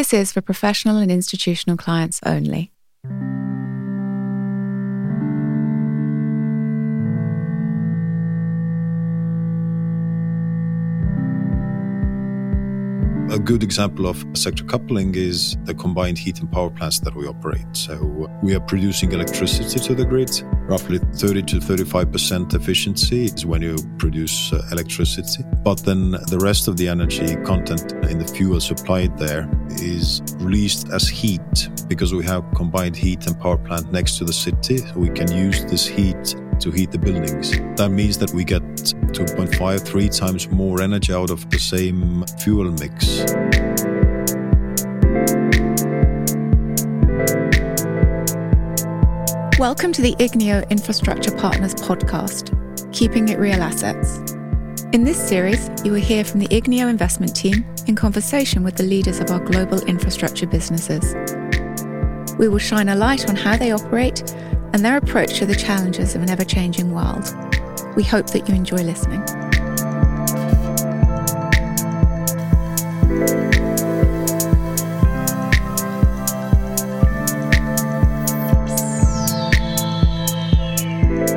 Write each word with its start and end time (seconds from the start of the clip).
This 0.00 0.14
is 0.14 0.32
for 0.32 0.40
professional 0.40 0.96
and 0.96 1.12
institutional 1.12 1.76
clients 1.76 2.20
only. 2.24 2.72
A 13.30 13.38
good 13.38 13.62
example 13.62 14.06
of 14.06 14.24
sector 14.32 14.64
coupling 14.64 15.14
is 15.16 15.58
the 15.64 15.74
combined 15.74 16.16
heat 16.16 16.40
and 16.40 16.50
power 16.50 16.70
plants 16.70 17.00
that 17.00 17.14
we 17.14 17.26
operate. 17.26 17.66
So 17.72 18.30
we 18.42 18.54
are 18.54 18.60
producing 18.60 19.12
electricity 19.12 19.78
to 19.80 19.94
the 19.94 20.06
grid. 20.06 20.30
Roughly 20.70 20.98
30 20.98 21.42
to 21.42 21.56
35% 21.56 22.54
efficiency 22.54 23.24
is 23.24 23.44
when 23.44 23.60
you 23.60 23.76
produce 23.98 24.52
uh, 24.52 24.62
electricity. 24.70 25.42
But 25.64 25.84
then 25.84 26.12
the 26.12 26.38
rest 26.40 26.68
of 26.68 26.76
the 26.76 26.86
energy 26.86 27.34
content 27.44 27.90
in 28.08 28.20
the 28.20 28.28
fuel 28.28 28.60
supplied 28.60 29.18
there 29.18 29.50
is 29.70 30.22
released 30.36 30.88
as 30.90 31.08
heat 31.08 31.68
because 31.88 32.14
we 32.14 32.24
have 32.26 32.44
combined 32.54 32.94
heat 32.94 33.26
and 33.26 33.36
power 33.40 33.58
plant 33.58 33.90
next 33.90 34.18
to 34.18 34.24
the 34.24 34.32
city. 34.32 34.76
So 34.76 34.94
we 34.94 35.08
can 35.10 35.32
use 35.32 35.64
this 35.64 35.88
heat 35.88 36.36
to 36.60 36.70
heat 36.70 36.92
the 36.92 36.98
buildings. 36.98 37.50
That 37.76 37.90
means 37.90 38.16
that 38.18 38.32
we 38.32 38.44
get 38.44 38.62
2.5, 38.62 39.80
3 39.80 40.08
times 40.08 40.48
more 40.52 40.82
energy 40.82 41.12
out 41.12 41.30
of 41.30 41.50
the 41.50 41.58
same 41.58 42.24
fuel 42.38 42.70
mix. 42.70 43.24
Welcome 49.60 49.92
to 49.92 50.00
the 50.00 50.14
Igneo 50.14 50.66
Infrastructure 50.70 51.36
Partners 51.36 51.74
podcast, 51.74 52.48
Keeping 52.94 53.28
It 53.28 53.38
Real 53.38 53.62
Assets. 53.62 54.16
In 54.94 55.04
this 55.04 55.22
series, 55.22 55.68
you 55.84 55.92
will 55.92 56.00
hear 56.00 56.24
from 56.24 56.40
the 56.40 56.46
Igneo 56.46 56.88
investment 56.88 57.36
team 57.36 57.66
in 57.86 57.94
conversation 57.94 58.62
with 58.62 58.76
the 58.76 58.84
leaders 58.84 59.20
of 59.20 59.30
our 59.30 59.38
global 59.38 59.78
infrastructure 59.82 60.46
businesses. 60.46 61.14
We 62.38 62.48
will 62.48 62.58
shine 62.58 62.88
a 62.88 62.94
light 62.94 63.28
on 63.28 63.36
how 63.36 63.58
they 63.58 63.70
operate 63.70 64.30
and 64.72 64.82
their 64.82 64.96
approach 64.96 65.34
to 65.40 65.44
the 65.44 65.54
challenges 65.54 66.14
of 66.14 66.22
an 66.22 66.30
ever 66.30 66.46
changing 66.46 66.94
world. 66.94 67.30
We 67.96 68.02
hope 68.02 68.28
that 68.28 68.48
you 68.48 68.54
enjoy 68.54 68.78
listening. 68.78 69.22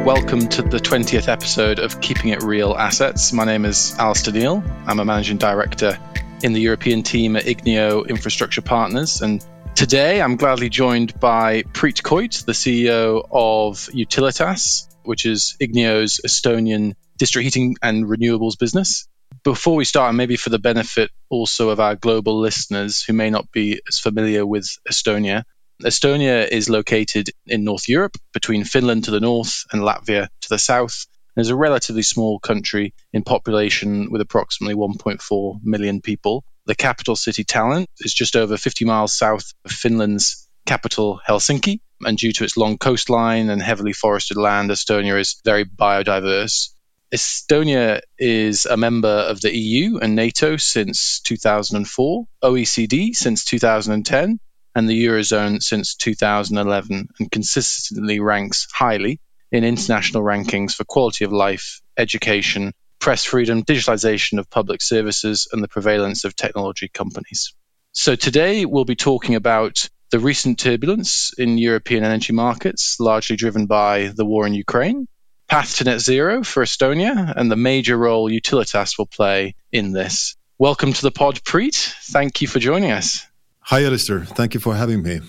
Welcome 0.04 0.50
to 0.50 0.62
the 0.62 0.80
20th 0.80 1.30
episode 1.30 1.80
of 1.80 2.02
Keeping 2.02 2.32
It 2.32 2.44
Real 2.44 2.76
Assets. 2.76 3.32
My 3.32 3.46
name 3.46 3.64
is 3.64 3.96
Alastair 3.98 4.34
Neill. 4.34 4.62
I'm 4.86 5.00
a 5.00 5.06
managing 5.06 5.38
director 5.38 5.98
in 6.44 6.52
the 6.52 6.60
European 6.60 7.04
team 7.04 7.38
at 7.38 7.46
Igneo 7.46 8.06
Infrastructure 8.10 8.62
Partners, 8.62 9.22
and 9.22 9.42
Today, 9.76 10.22
I'm 10.22 10.36
gladly 10.36 10.70
joined 10.70 11.20
by 11.22 11.64
Priit 11.64 12.04
Koit, 12.04 12.44
the 12.44 12.52
CEO 12.52 13.26
of 13.32 13.78
Utilitas, 13.94 14.94
which 15.04 15.26
is 15.26 15.56
Igneo's 15.62 16.20
Estonian 16.26 16.96
district 17.18 17.46
heating 17.46 17.78
and 17.82 18.04
renewables 18.06 18.60
business. 18.60 19.08
Before 19.46 19.76
we 19.78 19.86
start, 19.86 20.10
and 20.10 20.18
maybe 20.18 20.36
for 20.36 20.50
the 20.50 20.60
benefit 20.60 21.12
also 21.30 21.70
of 21.70 21.80
our 21.80 21.96
global 21.96 22.40
listeners 22.40 23.04
who 23.04 23.14
may 23.14 23.30
not 23.30 23.52
be 23.54 23.82
as 23.88 24.00
familiar 24.00 24.46
with 24.46 24.70
Estonia, 24.88 25.44
Estonia 25.82 26.48
is 26.48 26.70
located 26.70 27.30
in 27.46 27.64
North 27.64 27.90
Europe 27.90 28.18
between 28.34 28.64
Finland 28.64 29.06
to 29.06 29.12
the 29.12 29.20
north 29.20 29.66
and 29.72 29.82
Latvia 29.82 30.28
to 30.42 30.50
the 30.50 30.60
south. 30.60 31.06
It's 31.36 31.50
a 31.50 31.56
relatively 31.56 32.04
small 32.04 32.40
country 32.40 32.94
in 33.12 33.24
population 33.24 34.12
with 34.12 34.22
approximately 34.22 34.76
1.4 34.76 35.60
million 35.64 36.02
people. 36.02 36.44
The 36.68 36.76
capital 36.76 37.16
city 37.16 37.44
Tallinn 37.44 37.86
is 38.00 38.14
just 38.14 38.36
over 38.36 38.56
50 38.56 38.86
miles 38.86 39.18
south 39.18 39.52
of 39.66 39.72
Finland's 39.72 40.48
capital, 40.66 41.20
Helsinki. 41.28 41.80
And 42.06 42.18
due 42.18 42.34
to 42.34 42.44
its 42.44 42.56
long 42.56 42.78
coastline 42.78 43.50
and 43.50 43.62
heavily 43.62 43.94
forested 43.94 44.38
land, 44.38 44.70
Estonia 44.70 45.20
is 45.20 45.42
very 45.44 45.66
biodiverse. 45.66 46.70
Estonia 47.14 48.02
is 48.18 48.66
a 48.66 48.78
member 48.78 49.08
of 49.08 49.42
the 49.42 49.56
EU 49.56 50.00
and 50.00 50.16
NATO 50.16 50.58
since 50.58 51.20
2004, 51.22 52.26
OECD 52.44 53.16
since 53.16 53.46
2010, 53.46 54.40
and 54.76 54.90
the 54.90 55.06
Eurozone 55.06 55.62
since 55.62 55.96
2011, 55.96 57.10
and 57.20 57.32
consistently 57.32 58.20
ranks 58.20 58.68
highly 58.72 59.20
in 59.52 59.64
international 59.64 60.24
rankings 60.24 60.74
for 60.74 60.84
quality 60.84 61.26
of 61.26 61.32
life, 61.32 61.82
education, 61.98 62.74
press 63.00 63.24
freedom, 63.24 63.64
digitalization 63.64 64.40
of 64.40 64.50
public 64.50 64.82
services, 64.82 65.48
and 65.52 65.62
the 65.62 65.68
prevalence 65.68 66.24
of 66.24 66.36
technology 66.36 66.88
companies. 66.88 67.54
So 67.92 68.16
today 68.16 68.66
we'll 68.66 68.86
be 68.86 68.96
talking 68.96 69.36
about 69.36 69.90
the 70.10 70.20
recent 70.20 70.60
turbulence 70.60 71.34
in 71.38 71.58
European 71.58 72.04
energy 72.04 72.34
markets, 72.34 73.00
largely 73.00 73.36
driven 73.36 73.66
by 73.66 74.08
the 74.08 74.26
war 74.26 74.48
in 74.48 74.54
Ukraine, 74.54 75.08
path 75.48 75.78
to 75.78 75.84
net 75.84 76.00
zero 76.00 76.44
for 76.44 76.64
Estonia, 76.64 77.34
and 77.36 77.52
the 77.52 77.56
major 77.56 77.98
role 77.98 78.30
Utilitas 78.30 78.98
will 78.98 79.06
play 79.06 79.56
in 79.72 79.92
this. 79.92 80.36
Welcome 80.58 80.94
to 80.94 81.02
the 81.02 81.12
pod, 81.12 81.44
Priit. 81.44 81.76
Thank 81.76 82.42
you 82.42 82.48
for 82.48 82.60
joining 82.60 82.92
us. 82.92 83.26
Hi, 83.66 83.84
Alastair. 83.86 84.26
Thank 84.26 84.54
you 84.54 84.60
for 84.60 84.76
having 84.76 85.04
me. 85.04 85.22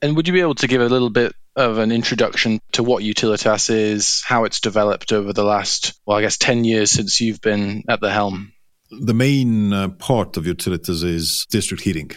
And 0.00 0.14
would 0.16 0.28
you 0.28 0.32
be 0.32 0.40
able 0.40 0.54
to 0.56 0.68
give 0.68 0.80
a 0.80 0.88
little 0.88 1.10
bit 1.10 1.34
of 1.56 1.78
an 1.78 1.90
introduction 1.90 2.60
to 2.72 2.84
what 2.84 3.02
Utilitas 3.02 3.68
is, 3.68 4.22
how 4.24 4.44
it's 4.44 4.60
developed 4.60 5.12
over 5.12 5.32
the 5.32 5.42
last, 5.42 6.00
well, 6.06 6.16
I 6.16 6.20
guess 6.20 6.36
10 6.36 6.62
years 6.62 6.92
since 6.92 7.20
you've 7.20 7.40
been 7.40 7.82
at 7.88 8.00
the 8.00 8.12
helm? 8.12 8.52
The 8.90 9.12
main 9.14 9.72
uh, 9.72 9.88
part 9.88 10.36
of 10.36 10.44
Utilitas 10.44 11.02
is 11.02 11.46
district 11.50 11.82
heating. 11.82 12.12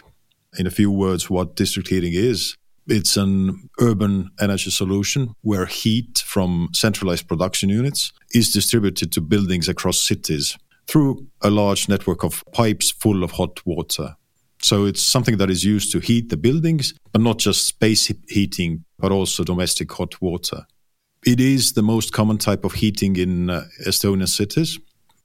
In 0.60 0.68
a 0.68 0.72
few 0.72 0.92
words, 0.92 1.30
what 1.30 1.56
district 1.56 1.90
heating 1.90 2.14
is 2.14 2.56
it's 2.88 3.18
an 3.18 3.70
urban 3.80 4.30
energy 4.40 4.70
solution 4.70 5.34
where 5.42 5.66
heat 5.66 6.20
from 6.20 6.70
centralized 6.74 7.28
production 7.28 7.70
units 7.70 8.12
is 8.34 8.52
distributed 8.52 9.12
to 9.14 9.22
buildings 9.22 9.68
across 9.68 10.06
cities 10.06 10.58
through 10.88 11.28
a 11.42 11.50
large 11.50 11.88
network 11.88 12.24
of 12.24 12.44
pipes 12.52 12.92
full 12.92 13.24
of 13.24 13.32
hot 13.32 13.66
water. 13.66 14.18
So 14.64 14.86
it's 14.86 15.02
something 15.02 15.38
that 15.38 15.50
is 15.50 15.64
used 15.64 15.92
to 15.92 16.00
heat 16.00 16.30
the 16.30 16.38
buildings, 16.38 16.94
but 17.12 17.22
not 17.22 17.40
just 17.40 17.68
space 17.68 18.12
heating, 18.28 18.86
but 19.00 19.12
also 19.12 19.44
domestic 19.44 19.92
hot 19.92 20.22
water. 20.22 20.66
It 21.26 21.40
is 21.40 21.74
the 21.74 21.82
most 21.82 22.14
common 22.14 22.38
type 22.38 22.64
of 22.64 22.74
heating 22.74 23.16
in 23.16 23.50
uh, 23.50 23.66
Estonian 23.86 24.28
cities. 24.28 24.80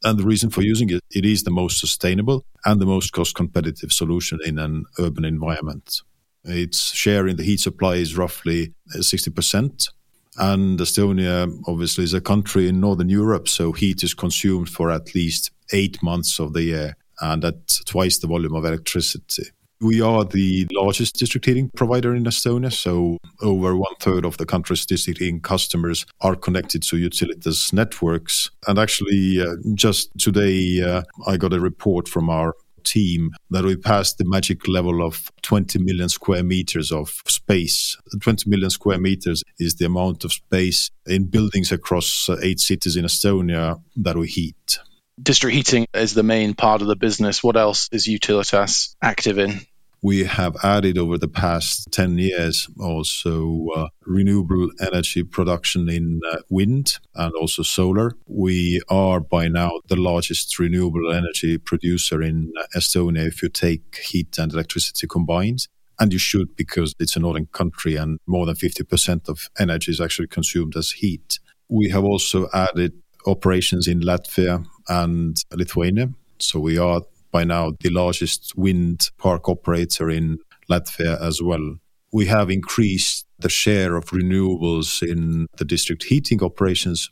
And 0.04 0.18
the 0.18 0.24
reason 0.24 0.50
for 0.50 0.62
using 0.62 0.90
it, 0.90 1.02
it 1.10 1.24
is 1.24 1.42
the 1.42 1.50
most 1.50 1.80
sustainable 1.80 2.44
and 2.64 2.80
the 2.80 2.86
most 2.86 3.12
cost 3.12 3.34
competitive 3.34 3.92
solution 3.92 4.38
in 4.44 4.58
an 4.58 4.84
urban 4.98 5.24
environment. 5.24 6.02
Its 6.44 6.94
share 6.94 7.26
in 7.26 7.36
the 7.36 7.42
heat 7.42 7.60
supply 7.60 7.96
is 7.96 8.16
roughly 8.16 8.72
60%. 8.94 9.88
Uh, 9.88 9.92
and 10.38 10.78
Estonia 10.78 11.50
obviously 11.66 12.04
is 12.04 12.12
a 12.12 12.20
country 12.20 12.68
in 12.68 12.78
Northern 12.78 13.08
Europe, 13.08 13.48
so 13.48 13.72
heat 13.72 14.02
is 14.02 14.12
consumed 14.12 14.68
for 14.68 14.90
at 14.90 15.14
least 15.14 15.50
eight 15.72 16.02
months 16.02 16.38
of 16.38 16.52
the 16.52 16.62
year 16.62 16.96
and 17.20 17.44
at 17.44 17.80
twice 17.86 18.18
the 18.18 18.26
volume 18.26 18.54
of 18.54 18.64
electricity. 18.64 19.44
We 19.80 20.00
are 20.00 20.24
the 20.24 20.66
largest 20.72 21.16
district 21.16 21.44
heating 21.44 21.70
provider 21.76 22.14
in 22.14 22.24
Estonia, 22.24 22.72
so 22.72 23.18
over 23.42 23.76
one 23.76 23.94
third 24.00 24.24
of 24.24 24.38
the 24.38 24.46
country's 24.46 24.86
district 24.86 25.18
heating 25.18 25.40
customers 25.40 26.06
are 26.22 26.34
connected 26.34 26.82
to 26.84 26.96
Utilitas 26.96 27.74
networks. 27.74 28.50
And 28.66 28.78
actually, 28.78 29.38
uh, 29.38 29.56
just 29.74 30.16
today, 30.18 30.80
uh, 30.80 31.02
I 31.26 31.36
got 31.36 31.52
a 31.52 31.60
report 31.60 32.08
from 32.08 32.30
our 32.30 32.54
team 32.84 33.32
that 33.50 33.64
we 33.64 33.76
passed 33.76 34.16
the 34.16 34.24
magic 34.24 34.66
level 34.66 35.04
of 35.04 35.30
20 35.42 35.78
million 35.80 36.08
square 36.08 36.42
meters 36.42 36.90
of 36.90 37.20
space. 37.26 37.96
20 38.22 38.48
million 38.48 38.70
square 38.70 38.98
meters 38.98 39.42
is 39.58 39.74
the 39.74 39.84
amount 39.84 40.24
of 40.24 40.32
space 40.32 40.90
in 41.06 41.24
buildings 41.24 41.70
across 41.70 42.28
uh, 42.30 42.36
eight 42.42 42.60
cities 42.60 42.96
in 42.96 43.04
Estonia 43.04 43.82
that 43.96 44.16
we 44.16 44.28
heat. 44.28 44.78
District 45.20 45.54
heating 45.54 45.86
is 45.94 46.12
the 46.12 46.22
main 46.22 46.54
part 46.54 46.82
of 46.82 46.88
the 46.88 46.96
business. 46.96 47.42
What 47.42 47.56
else 47.56 47.88
is 47.90 48.06
Utilitas 48.06 48.94
active 49.02 49.38
in? 49.38 49.60
We 50.02 50.24
have 50.24 50.56
added 50.62 50.98
over 50.98 51.16
the 51.16 51.26
past 51.26 51.88
10 51.90 52.18
years 52.18 52.68
also 52.78 53.66
uh, 53.74 53.88
renewable 54.04 54.70
energy 54.78 55.24
production 55.24 55.88
in 55.88 56.20
uh, 56.30 56.36
wind 56.50 56.98
and 57.14 57.32
also 57.34 57.62
solar. 57.62 58.12
We 58.26 58.82
are 58.90 59.20
by 59.20 59.48
now 59.48 59.80
the 59.88 59.96
largest 59.96 60.58
renewable 60.58 61.10
energy 61.10 61.56
producer 61.56 62.22
in 62.22 62.52
Estonia 62.76 63.26
if 63.26 63.42
you 63.42 63.48
take 63.48 63.96
heat 63.96 64.38
and 64.38 64.52
electricity 64.52 65.06
combined. 65.06 65.66
And 65.98 66.12
you 66.12 66.18
should 66.18 66.54
because 66.56 66.94
it's 67.00 67.16
a 67.16 67.20
northern 67.20 67.46
country 67.46 67.96
and 67.96 68.18
more 68.26 68.44
than 68.44 68.54
50% 68.54 69.30
of 69.30 69.48
energy 69.58 69.90
is 69.90 70.00
actually 70.00 70.28
consumed 70.28 70.76
as 70.76 70.90
heat. 70.90 71.38
We 71.70 71.88
have 71.88 72.04
also 72.04 72.48
added 72.52 72.92
operations 73.26 73.86
in 73.86 74.00
Latvia 74.00 74.64
and 74.88 75.36
Lithuania. 75.52 76.08
So 76.38 76.60
we 76.60 76.78
are 76.78 77.02
by 77.32 77.44
now 77.44 77.72
the 77.80 77.90
largest 77.90 78.54
wind 78.56 79.10
park 79.18 79.48
operator 79.48 80.10
in 80.10 80.38
Latvia 80.70 81.20
as 81.20 81.42
well. 81.42 81.76
We 82.12 82.26
have 82.26 82.50
increased 82.50 83.26
the 83.38 83.48
share 83.48 83.96
of 83.96 84.06
renewables 84.06 85.02
in 85.02 85.46
the 85.58 85.64
district 85.64 86.04
heating 86.04 86.42
operations, 86.42 87.08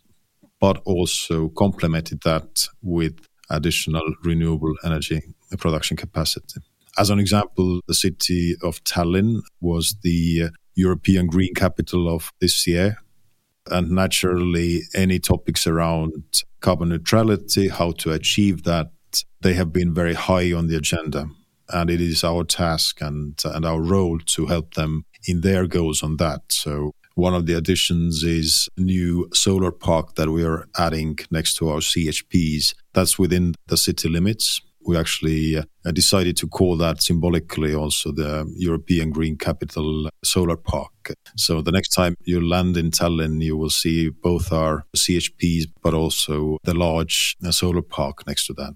but 0.60 0.80
also 0.84 1.48
complemented 1.50 2.20
that 2.24 2.68
with 2.82 3.26
additional 3.50 4.14
renewable 4.22 4.74
energy 4.84 5.20
production 5.58 5.96
capacity. 5.96 6.60
As 6.98 7.10
an 7.10 7.18
example, 7.18 7.80
the 7.86 7.94
city 7.94 8.56
of 8.62 8.82
Tallinn 8.84 9.40
was 9.60 9.96
the 10.02 10.50
European 10.74 11.26
Green 11.26 11.54
Capital 11.54 12.12
of 12.12 12.32
this 12.40 12.66
year. 12.66 12.96
And 13.70 13.90
naturally, 13.90 14.82
any 14.94 15.18
topics 15.18 15.66
around 15.66 16.42
carbon 16.60 16.90
neutrality, 16.90 17.68
how 17.68 17.92
to 17.92 18.12
achieve 18.12 18.64
that, 18.64 18.90
they 19.40 19.54
have 19.54 19.72
been 19.72 19.94
very 19.94 20.14
high 20.14 20.52
on 20.52 20.66
the 20.66 20.76
agenda. 20.76 21.26
And 21.70 21.88
it 21.88 22.00
is 22.00 22.24
our 22.24 22.44
task 22.44 23.00
and, 23.00 23.40
and 23.44 23.64
our 23.64 23.80
role 23.80 24.18
to 24.18 24.46
help 24.46 24.74
them 24.74 25.04
in 25.26 25.40
their 25.40 25.66
goals 25.66 26.02
on 26.02 26.16
that. 26.18 26.42
So 26.50 26.92
one 27.14 27.34
of 27.34 27.46
the 27.46 27.54
additions 27.54 28.22
is 28.22 28.68
new 28.76 29.28
solar 29.32 29.70
park 29.70 30.16
that 30.16 30.30
we 30.30 30.44
are 30.44 30.66
adding 30.76 31.18
next 31.30 31.54
to 31.56 31.68
our 31.68 31.78
CHPs. 31.78 32.74
That's 32.92 33.18
within 33.18 33.54
the 33.68 33.76
city 33.76 34.08
limits 34.08 34.60
we 34.86 34.96
actually 34.96 35.56
uh, 35.56 35.62
decided 35.92 36.36
to 36.38 36.48
call 36.48 36.76
that 36.76 37.02
symbolically 37.02 37.74
also 37.74 38.12
the 38.12 38.50
European 38.56 39.10
Green 39.10 39.36
Capital 39.36 40.08
Solar 40.22 40.56
Park. 40.56 41.14
So 41.36 41.62
the 41.62 41.72
next 41.72 41.88
time 41.88 42.16
you 42.24 42.46
land 42.46 42.76
in 42.76 42.90
Tallinn, 42.90 43.42
you 43.42 43.56
will 43.56 43.70
see 43.70 44.08
both 44.08 44.52
our 44.52 44.86
CHPs, 44.96 45.64
but 45.82 45.94
also 45.94 46.58
the 46.64 46.74
large 46.74 47.36
uh, 47.44 47.50
solar 47.50 47.82
park 47.82 48.26
next 48.26 48.46
to 48.46 48.54
that. 48.54 48.74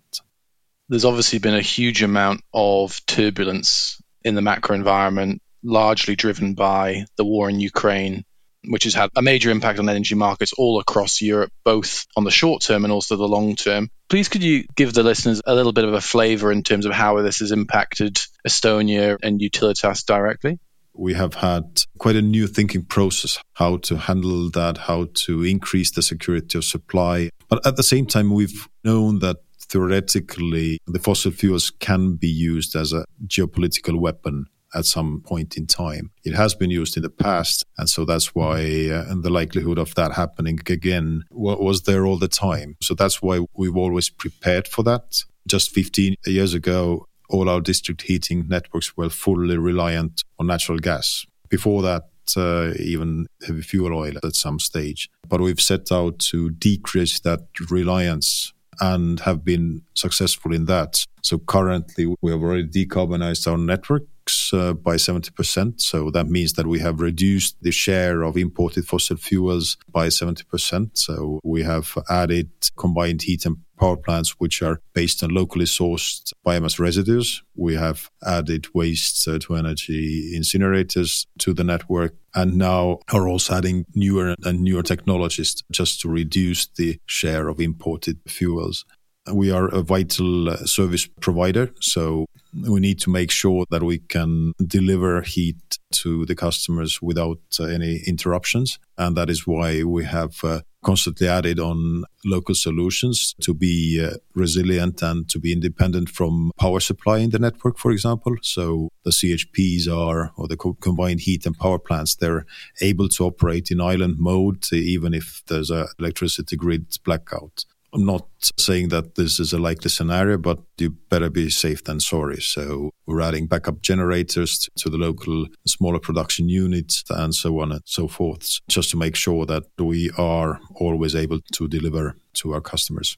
There's 0.88 1.04
obviously 1.04 1.38
been 1.38 1.54
a 1.54 1.60
huge 1.60 2.02
amount 2.02 2.42
of 2.54 3.04
turbulence 3.06 4.00
in 4.24 4.34
the 4.34 4.42
macro 4.42 4.74
environment, 4.74 5.42
largely 5.62 6.16
driven 6.16 6.54
by 6.54 7.04
the 7.16 7.24
war 7.24 7.50
in 7.50 7.60
Ukraine 7.60 8.24
which 8.66 8.84
has 8.84 8.94
had 8.94 9.10
a 9.16 9.22
major 9.22 9.50
impact 9.50 9.78
on 9.78 9.88
energy 9.88 10.14
markets 10.14 10.52
all 10.52 10.80
across 10.80 11.20
Europe, 11.20 11.52
both 11.64 12.06
on 12.16 12.24
the 12.24 12.30
short 12.30 12.62
term 12.62 12.84
and 12.84 12.92
also 12.92 13.16
the 13.16 13.28
long 13.28 13.56
term. 13.56 13.90
Please, 14.08 14.28
could 14.28 14.42
you 14.42 14.64
give 14.74 14.94
the 14.94 15.02
listeners 15.02 15.42
a 15.46 15.54
little 15.54 15.72
bit 15.72 15.84
of 15.84 15.94
a 15.94 16.00
flavor 16.00 16.50
in 16.50 16.62
terms 16.62 16.86
of 16.86 16.92
how 16.92 17.20
this 17.22 17.38
has 17.38 17.52
impacted 17.52 18.18
Estonia 18.46 19.18
and 19.22 19.40
Utilitas 19.40 20.04
directly? 20.04 20.58
we 20.98 21.14
have 21.14 21.34
had 21.34 21.82
quite 21.98 22.16
a 22.16 22.22
new 22.22 22.48
thinking 22.48 22.84
process 22.84 23.38
how 23.54 23.76
to 23.76 23.96
handle 23.96 24.50
that, 24.50 24.76
how 24.76 25.06
to 25.14 25.44
increase 25.44 25.92
the 25.92 26.02
security 26.02 26.58
of 26.58 26.64
supply. 26.64 27.30
But 27.48 27.64
at 27.64 27.76
the 27.76 27.84
same 27.84 28.06
time, 28.06 28.30
we've 28.34 28.68
known 28.82 29.20
that 29.20 29.36
theoretically 29.60 30.78
the 30.86 30.98
fossil 30.98 31.30
fuels 31.30 31.70
can 31.70 32.16
be 32.16 32.28
used 32.28 32.74
as 32.74 32.92
a 32.92 33.04
geopolitical 33.26 33.98
weapon 34.00 34.46
at 34.74 34.84
some 34.84 35.22
point 35.24 35.56
in 35.56 35.66
time. 35.66 36.10
It 36.24 36.34
has 36.34 36.54
been 36.54 36.70
used 36.70 36.96
in 36.96 37.02
the 37.02 37.10
past, 37.10 37.64
and 37.76 37.88
so 37.88 38.04
that's 38.04 38.34
why 38.34 38.58
uh, 38.90 39.04
and 39.08 39.22
the 39.22 39.30
likelihood 39.30 39.78
of 39.78 39.94
that 39.94 40.12
happening 40.12 40.60
again 40.68 41.24
was 41.30 41.82
there 41.82 42.06
all 42.06 42.18
the 42.18 42.28
time. 42.28 42.76
So 42.82 42.94
that's 42.94 43.22
why 43.22 43.40
we've 43.54 43.76
always 43.76 44.10
prepared 44.10 44.68
for 44.68 44.82
that. 44.84 45.24
Just 45.46 45.70
15 45.70 46.16
years 46.26 46.54
ago, 46.54 47.06
all 47.30 47.48
our 47.48 47.60
district 47.60 48.02
heating 48.02 48.46
networks 48.48 48.96
were 48.96 49.10
fully 49.10 49.56
reliant 49.56 50.22
on 50.38 50.46
natural 50.46 50.78
gas. 50.78 51.26
Before 51.48 51.82
that, 51.82 52.04
uh, 52.36 52.74
even 52.78 53.26
heavy 53.46 53.62
fuel 53.62 53.96
oil 53.96 54.14
at 54.22 54.34
some 54.34 54.58
stage. 54.58 55.08
But 55.26 55.40
we've 55.40 55.60
set 55.60 55.90
out 55.90 56.18
to 56.30 56.50
decrease 56.50 57.20
that 57.20 57.40
reliance 57.70 58.52
and 58.80 59.20
have 59.20 59.44
been 59.44 59.82
successful 59.94 60.54
in 60.54 60.66
that. 60.66 61.04
So 61.22 61.38
currently, 61.38 62.14
we 62.20 62.30
have 62.30 62.42
already 62.42 62.68
decarbonized 62.68 63.50
our 63.50 63.58
networks 63.58 64.52
uh, 64.52 64.72
by 64.74 64.96
70%. 64.96 65.80
So 65.80 66.10
that 66.10 66.26
means 66.26 66.54
that 66.54 66.66
we 66.66 66.78
have 66.80 67.00
reduced 67.00 67.56
the 67.62 67.70
share 67.70 68.22
of 68.22 68.36
imported 68.36 68.86
fossil 68.86 69.16
fuels 69.16 69.76
by 69.90 70.08
70%. 70.08 70.90
So 70.94 71.40
we 71.42 71.62
have 71.62 71.96
added 72.08 72.50
combined 72.76 73.22
heat 73.22 73.46
and 73.46 73.58
power 73.78 73.96
plants 73.96 74.36
which 74.38 74.62
are 74.62 74.80
based 74.94 75.22
on 75.22 75.30
locally 75.30 75.64
sourced 75.64 76.32
biomass 76.46 76.78
residues. 76.78 77.42
We 77.54 77.74
have 77.74 78.10
added 78.26 78.66
waste 78.74 79.26
uh, 79.28 79.38
to 79.40 79.56
energy 79.56 80.32
incinerators 80.36 81.26
to 81.38 81.54
the 81.54 81.64
network 81.64 82.14
and 82.34 82.56
now 82.56 82.98
are 83.12 83.28
also 83.28 83.54
adding 83.54 83.84
newer 83.94 84.34
and 84.44 84.60
newer 84.60 84.82
technologies 84.82 85.62
just 85.72 86.00
to 86.00 86.08
reduce 86.08 86.66
the 86.76 86.98
share 87.06 87.48
of 87.48 87.60
imported 87.60 88.18
fuels. 88.26 88.84
We 89.32 89.50
are 89.50 89.68
a 89.68 89.82
vital 89.82 90.48
uh, 90.48 90.56
service 90.64 91.06
provider, 91.20 91.70
so 91.80 92.26
we 92.66 92.80
need 92.80 92.98
to 93.00 93.10
make 93.10 93.30
sure 93.30 93.64
that 93.70 93.82
we 93.82 93.98
can 93.98 94.52
deliver 94.66 95.20
heat 95.20 95.78
to 95.92 96.24
the 96.24 96.34
customers 96.34 97.00
without 97.02 97.40
uh, 97.60 97.64
any 97.64 98.00
interruptions. 98.06 98.78
And 98.96 99.16
that 99.16 99.28
is 99.28 99.46
why 99.46 99.82
we 99.82 100.04
have 100.04 100.42
uh, 100.42 100.60
constantly 100.82 101.28
added 101.28 101.58
on 101.58 102.04
local 102.24 102.54
solutions 102.54 103.34
to 103.40 103.54
be 103.54 104.02
uh, 104.04 104.16
resilient 104.34 105.02
and 105.02 105.28
to 105.28 105.38
be 105.38 105.52
independent 105.52 106.08
from 106.08 106.50
power 106.58 106.80
supply 106.80 107.18
in 107.18 107.30
the 107.30 107.38
network, 107.38 107.78
for 107.78 107.90
example. 107.90 108.36
So 108.42 108.88
the 109.04 109.10
CHPs 109.10 109.88
are, 109.88 110.32
or 110.36 110.48
the 110.48 110.56
co- 110.56 110.74
combined 110.80 111.20
heat 111.20 111.46
and 111.46 111.58
power 111.58 111.78
plants, 111.78 112.14
they're 112.14 112.46
able 112.80 113.08
to 113.10 113.24
operate 113.24 113.70
in 113.70 113.80
island 113.80 114.16
mode, 114.18 114.72
even 114.72 115.14
if 115.14 115.42
there's 115.46 115.70
a 115.70 115.88
electricity 115.98 116.56
grid 116.56 116.86
blackout. 117.04 117.64
I'm 117.92 118.04
not 118.04 118.26
saying 118.58 118.88
that 118.88 119.14
this 119.14 119.40
is 119.40 119.52
a 119.52 119.58
likely 119.58 119.88
scenario, 119.90 120.36
but 120.36 120.58
you 120.78 120.90
better 120.90 121.30
be 121.30 121.48
safe 121.48 121.84
than 121.84 122.00
sorry. 122.00 122.40
So 122.40 122.90
we're 123.06 123.22
adding 123.22 123.46
backup 123.46 123.80
generators 123.80 124.68
to 124.78 124.90
the 124.90 124.98
local 124.98 125.46
smaller 125.66 125.98
production 125.98 126.48
units 126.48 127.02
and 127.08 127.34
so 127.34 127.60
on 127.60 127.72
and 127.72 127.80
so 127.84 128.06
forth, 128.06 128.60
just 128.68 128.90
to 128.90 128.96
make 128.98 129.16
sure 129.16 129.46
that 129.46 129.64
we 129.78 130.10
are 130.18 130.60
always 130.74 131.14
able 131.16 131.40
to 131.54 131.68
deliver 131.68 132.16
to 132.34 132.52
our 132.52 132.60
customers. 132.60 133.16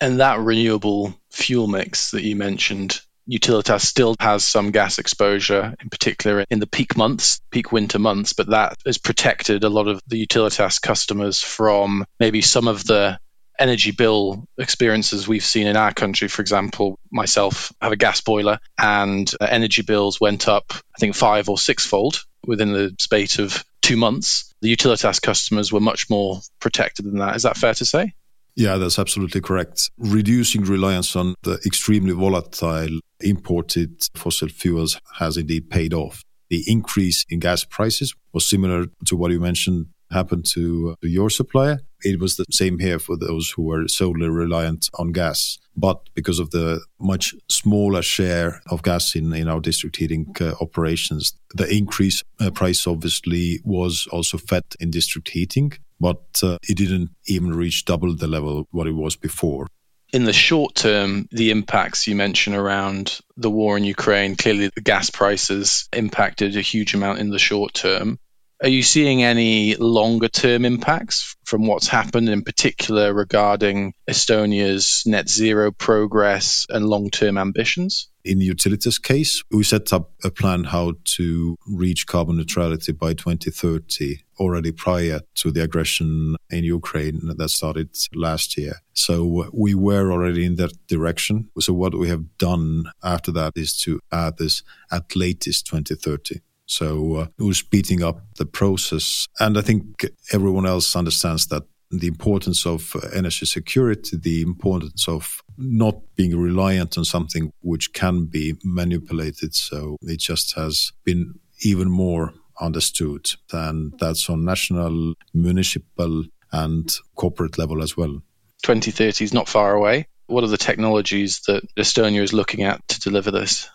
And 0.00 0.20
that 0.20 0.40
renewable 0.40 1.14
fuel 1.30 1.66
mix 1.66 2.10
that 2.12 2.22
you 2.22 2.36
mentioned, 2.36 3.00
Utilitas 3.30 3.80
still 3.80 4.14
has 4.20 4.44
some 4.44 4.70
gas 4.70 4.98
exposure, 4.98 5.74
in 5.80 5.88
particular 5.90 6.44
in 6.48 6.58
the 6.58 6.66
peak 6.66 6.96
months, 6.96 7.40
peak 7.50 7.72
winter 7.72 7.98
months, 7.98 8.32
but 8.32 8.50
that 8.50 8.76
has 8.86 8.98
protected 8.98 9.64
a 9.64 9.68
lot 9.68 9.88
of 9.88 10.00
the 10.06 10.24
Utilitas 10.26 10.80
customers 10.80 11.42
from 11.42 12.04
maybe 12.20 12.40
some 12.40 12.68
of 12.68 12.84
the 12.84 13.18
energy 13.58 13.90
bill 13.90 14.46
experiences 14.58 15.26
we've 15.26 15.44
seen 15.44 15.66
in 15.66 15.76
our 15.76 15.92
country. 15.92 16.28
For 16.28 16.42
example, 16.42 16.98
myself 17.10 17.72
have 17.80 17.92
a 17.92 17.96
gas 17.96 18.20
boiler 18.20 18.58
and 18.78 19.30
uh, 19.40 19.46
energy 19.48 19.82
bills 19.82 20.20
went 20.20 20.48
up, 20.48 20.72
I 20.72 20.98
think, 20.98 21.14
five 21.14 21.48
or 21.48 21.58
sixfold 21.58 22.24
within 22.46 22.72
the 22.72 22.94
space 22.98 23.38
of 23.38 23.64
two 23.82 23.96
months. 23.96 24.54
The 24.62 24.74
Utilitas 24.74 25.20
customers 25.20 25.72
were 25.72 25.80
much 25.80 26.08
more 26.10 26.40
protected 26.60 27.06
than 27.06 27.18
that. 27.18 27.36
Is 27.36 27.42
that 27.42 27.56
fair 27.56 27.74
to 27.74 27.84
say? 27.84 28.14
Yeah, 28.56 28.76
that's 28.76 28.98
absolutely 28.98 29.42
correct. 29.42 29.90
Reducing 29.98 30.62
reliance 30.62 31.14
on 31.14 31.34
the 31.42 31.60
extremely 31.66 32.14
volatile 32.14 33.00
imported 33.20 34.02
fossil 34.14 34.48
fuels 34.48 34.98
has 35.18 35.36
indeed 35.36 35.68
paid 35.68 35.92
off. 35.92 36.22
The 36.48 36.64
increase 36.66 37.24
in 37.28 37.40
gas 37.40 37.64
prices 37.64 38.14
was 38.32 38.46
similar 38.46 38.86
to 39.06 39.16
what 39.16 39.30
you 39.30 39.40
mentioned 39.40 39.86
happened 40.10 40.46
to, 40.46 40.96
uh, 41.02 41.06
your 41.06 41.28
supplier. 41.28 41.80
It 42.02 42.20
was 42.20 42.36
the 42.36 42.44
same 42.50 42.78
here 42.78 42.98
for 42.98 43.16
those 43.16 43.50
who 43.50 43.62
were 43.62 43.88
solely 43.88 44.28
reliant 44.28 44.90
on 44.98 45.12
gas. 45.12 45.58
But 45.76 46.00
because 46.14 46.38
of 46.38 46.50
the 46.50 46.80
much 46.98 47.34
smaller 47.48 48.02
share 48.02 48.62
of 48.70 48.82
gas 48.82 49.14
in, 49.14 49.32
in 49.34 49.48
our 49.48 49.60
district 49.60 49.96
heating 49.96 50.34
uh, 50.40 50.52
operations, 50.60 51.34
the 51.54 51.68
increase 51.68 52.22
uh, 52.40 52.50
price 52.50 52.86
obviously 52.86 53.60
was 53.64 54.06
also 54.10 54.38
fed 54.38 54.64
in 54.80 54.90
district 54.90 55.28
heating, 55.28 55.72
but 56.00 56.40
uh, 56.42 56.58
it 56.62 56.76
didn't 56.76 57.10
even 57.26 57.54
reach 57.54 57.84
double 57.84 58.14
the 58.14 58.26
level 58.26 58.66
what 58.70 58.86
it 58.86 58.92
was 58.92 59.16
before. 59.16 59.66
In 60.12 60.24
the 60.24 60.32
short 60.32 60.76
term, 60.76 61.28
the 61.32 61.50
impacts 61.50 62.06
you 62.06 62.14
mentioned 62.14 62.56
around 62.56 63.18
the 63.36 63.50
war 63.50 63.76
in 63.76 63.84
Ukraine, 63.84 64.36
clearly 64.36 64.70
the 64.74 64.80
gas 64.80 65.10
prices 65.10 65.88
impacted 65.92 66.56
a 66.56 66.60
huge 66.60 66.94
amount 66.94 67.18
in 67.18 67.30
the 67.30 67.38
short 67.38 67.74
term. 67.74 68.18
Are 68.62 68.68
you 68.68 68.82
seeing 68.82 69.22
any 69.22 69.74
longer 69.74 70.28
term 70.28 70.64
impacts 70.64 71.36
from 71.44 71.66
what's 71.66 71.88
happened, 71.88 72.30
in 72.30 72.42
particular 72.42 73.12
regarding 73.12 73.92
Estonia's 74.08 75.02
net 75.04 75.28
zero 75.28 75.72
progress 75.72 76.66
and 76.70 76.86
long 76.86 77.10
term 77.10 77.36
ambitions? 77.36 78.08
In 78.24 78.40
Utilitas 78.40 79.00
case, 79.00 79.42
we 79.50 79.62
set 79.62 79.92
up 79.92 80.10
a 80.24 80.30
plan 80.30 80.64
how 80.64 80.94
to 81.16 81.56
reach 81.68 82.06
carbon 82.06 82.38
neutrality 82.38 82.92
by 82.92 83.12
2030, 83.12 84.24
already 84.40 84.72
prior 84.72 85.20
to 85.36 85.52
the 85.52 85.62
aggression 85.62 86.34
in 86.50 86.64
Ukraine 86.64 87.20
that 87.36 87.50
started 87.50 87.90
last 88.14 88.56
year. 88.56 88.80
So 88.94 89.50
we 89.52 89.74
were 89.74 90.10
already 90.10 90.46
in 90.46 90.56
that 90.56 90.72
direction. 90.88 91.50
So 91.60 91.74
what 91.74 91.94
we 91.94 92.08
have 92.08 92.38
done 92.38 92.90
after 93.04 93.30
that 93.32 93.52
is 93.54 93.78
to 93.82 94.00
add 94.10 94.38
this 94.38 94.62
at 94.90 95.14
latest 95.14 95.66
2030. 95.66 96.40
So 96.66 97.14
uh, 97.16 97.26
we're 97.38 97.54
speeding 97.54 98.02
up 98.02 98.20
the 98.36 98.46
process. 98.46 99.26
And 99.40 99.56
I 99.56 99.62
think 99.62 100.04
everyone 100.32 100.66
else 100.66 100.94
understands 100.96 101.46
that 101.48 101.62
the 101.90 102.08
importance 102.08 102.66
of 102.66 102.94
uh, 102.96 103.08
energy 103.14 103.46
security, 103.46 104.16
the 104.16 104.42
importance 104.42 105.08
of 105.08 105.40
not 105.56 105.96
being 106.16 106.36
reliant 106.36 106.98
on 106.98 107.04
something 107.04 107.52
which 107.62 107.92
can 107.92 108.26
be 108.26 108.54
manipulated. 108.64 109.54
So 109.54 109.96
it 110.02 110.18
just 110.18 110.54
has 110.56 110.92
been 111.04 111.38
even 111.60 111.88
more 111.88 112.34
understood. 112.60 113.30
And 113.52 113.92
that's 113.98 114.28
on 114.28 114.44
national, 114.44 115.14
municipal, 115.32 116.24
and 116.52 116.96
corporate 117.14 117.58
level 117.58 117.82
as 117.82 117.96
well. 117.96 118.22
2030 118.62 119.24
is 119.24 119.34
not 119.34 119.48
far 119.48 119.74
away. 119.74 120.08
What 120.26 120.42
are 120.42 120.48
the 120.48 120.56
technologies 120.56 121.40
that 121.46 121.62
Estonia 121.76 122.22
is 122.22 122.32
looking 122.32 122.62
at 122.62 122.86
to 122.88 123.00
deliver 123.00 123.30
this? 123.30 123.68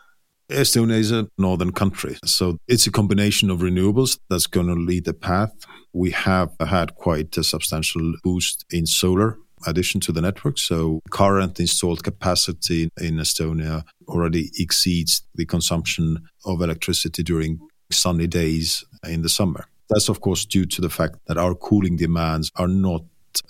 Estonia 0.52 0.98
is 0.98 1.12
a 1.12 1.28
northern 1.38 1.72
country, 1.72 2.18
so 2.26 2.58
it's 2.68 2.88
a 2.88 2.92
combination 2.92 3.50
of 3.50 3.60
renewables 3.60 4.20
that's 4.30 4.48
going 4.48 4.68
to 4.68 4.74
lead 4.74 5.06
the 5.06 5.14
path. 5.14 5.54
We 5.94 6.12
have 6.12 6.52
had 6.60 6.96
quite 6.96 7.36
a 7.38 7.44
substantial 7.44 8.14
boost 8.24 8.66
in 8.70 8.86
solar 8.86 9.38
addition 9.66 10.02
to 10.02 10.12
the 10.12 10.22
network. 10.22 10.58
So 10.58 11.02
current 11.12 11.60
installed 11.60 12.04
capacity 12.04 12.90
in 13.00 13.16
Estonia 13.18 13.84
already 14.08 14.52
exceeds 14.58 15.24
the 15.36 15.46
consumption 15.46 16.18
of 16.46 16.62
electricity 16.62 17.24
during 17.24 17.60
sunny 17.92 18.28
days 18.28 18.84
in 19.08 19.22
the 19.22 19.30
summer. 19.30 19.66
That's 19.90 20.10
of 20.10 20.22
course 20.22 20.46
due 20.46 20.66
to 20.66 20.82
the 20.82 20.90
fact 20.90 21.16
that 21.28 21.38
our 21.38 21.54
cooling 21.54 21.98
demands 21.98 22.52
are 22.56 22.68
not 22.68 23.04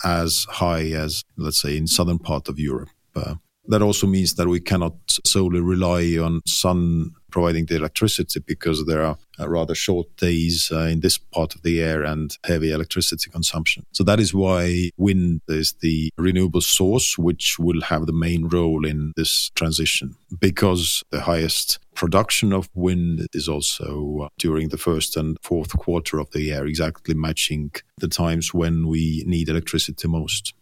as 0.04 0.46
high 0.50 0.92
as 0.92 1.24
let's 1.38 1.62
say 1.62 1.78
in 1.78 1.88
southern 1.88 2.20
part 2.20 2.48
of 2.50 2.60
Europe. 2.60 2.90
Uh, 3.16 3.36
that 3.68 3.82
also 3.82 4.08
means 4.08 4.36
that 4.36 4.48
we 4.48 4.60
cannot 4.60 4.96
solely 5.26 5.62
rely 5.62 6.18
on 6.18 6.42
sun 6.46 7.12
providing 7.32 7.66
the 7.66 7.76
electricity 7.76 8.42
because 8.46 8.86
there 8.86 9.02
are 9.04 9.18
uh, 9.40 9.50
rather 9.50 9.74
short 9.74 10.16
days 10.18 10.70
uh, 10.72 10.82
in 10.82 11.00
this 11.00 11.18
part 11.18 11.56
of 11.56 11.62
the 11.64 11.72
year 11.72 12.04
and 12.04 12.38
heavy 12.44 12.72
electricity 12.72 13.30
consumption. 13.30 13.86
So 13.94 14.04
that 14.04 14.20
is 14.20 14.34
why 14.34 14.92
wind 14.98 15.42
is 15.48 15.74
the 15.82 16.12
renewable 16.18 16.62
source 16.62 17.18
which 17.18 17.58
will 17.58 17.82
have 17.82 18.06
the 18.06 18.14
main 18.14 18.48
role 18.48 18.86
in 18.86 19.14
this 19.16 19.50
transition 19.56 20.16
because 20.40 21.04
the 21.12 21.22
highest 21.22 21.80
production 21.96 22.54
of 22.54 22.70
wind 22.74 23.28
is 23.34 23.48
also 23.48 24.24
uh, 24.24 24.30
during 24.38 24.70
the 24.70 24.78
first 24.78 25.18
and 25.18 25.38
fourth 25.42 25.78
quarter 25.78 26.20
of 26.20 26.30
the 26.32 26.42
year, 26.42 26.66
exactly 26.66 27.14
matching 27.14 27.72
the 27.98 28.08
times 28.08 28.54
when 28.54 28.88
we 28.88 29.24
need 29.26 29.50
electricity 29.50 30.08
most. 30.08 30.54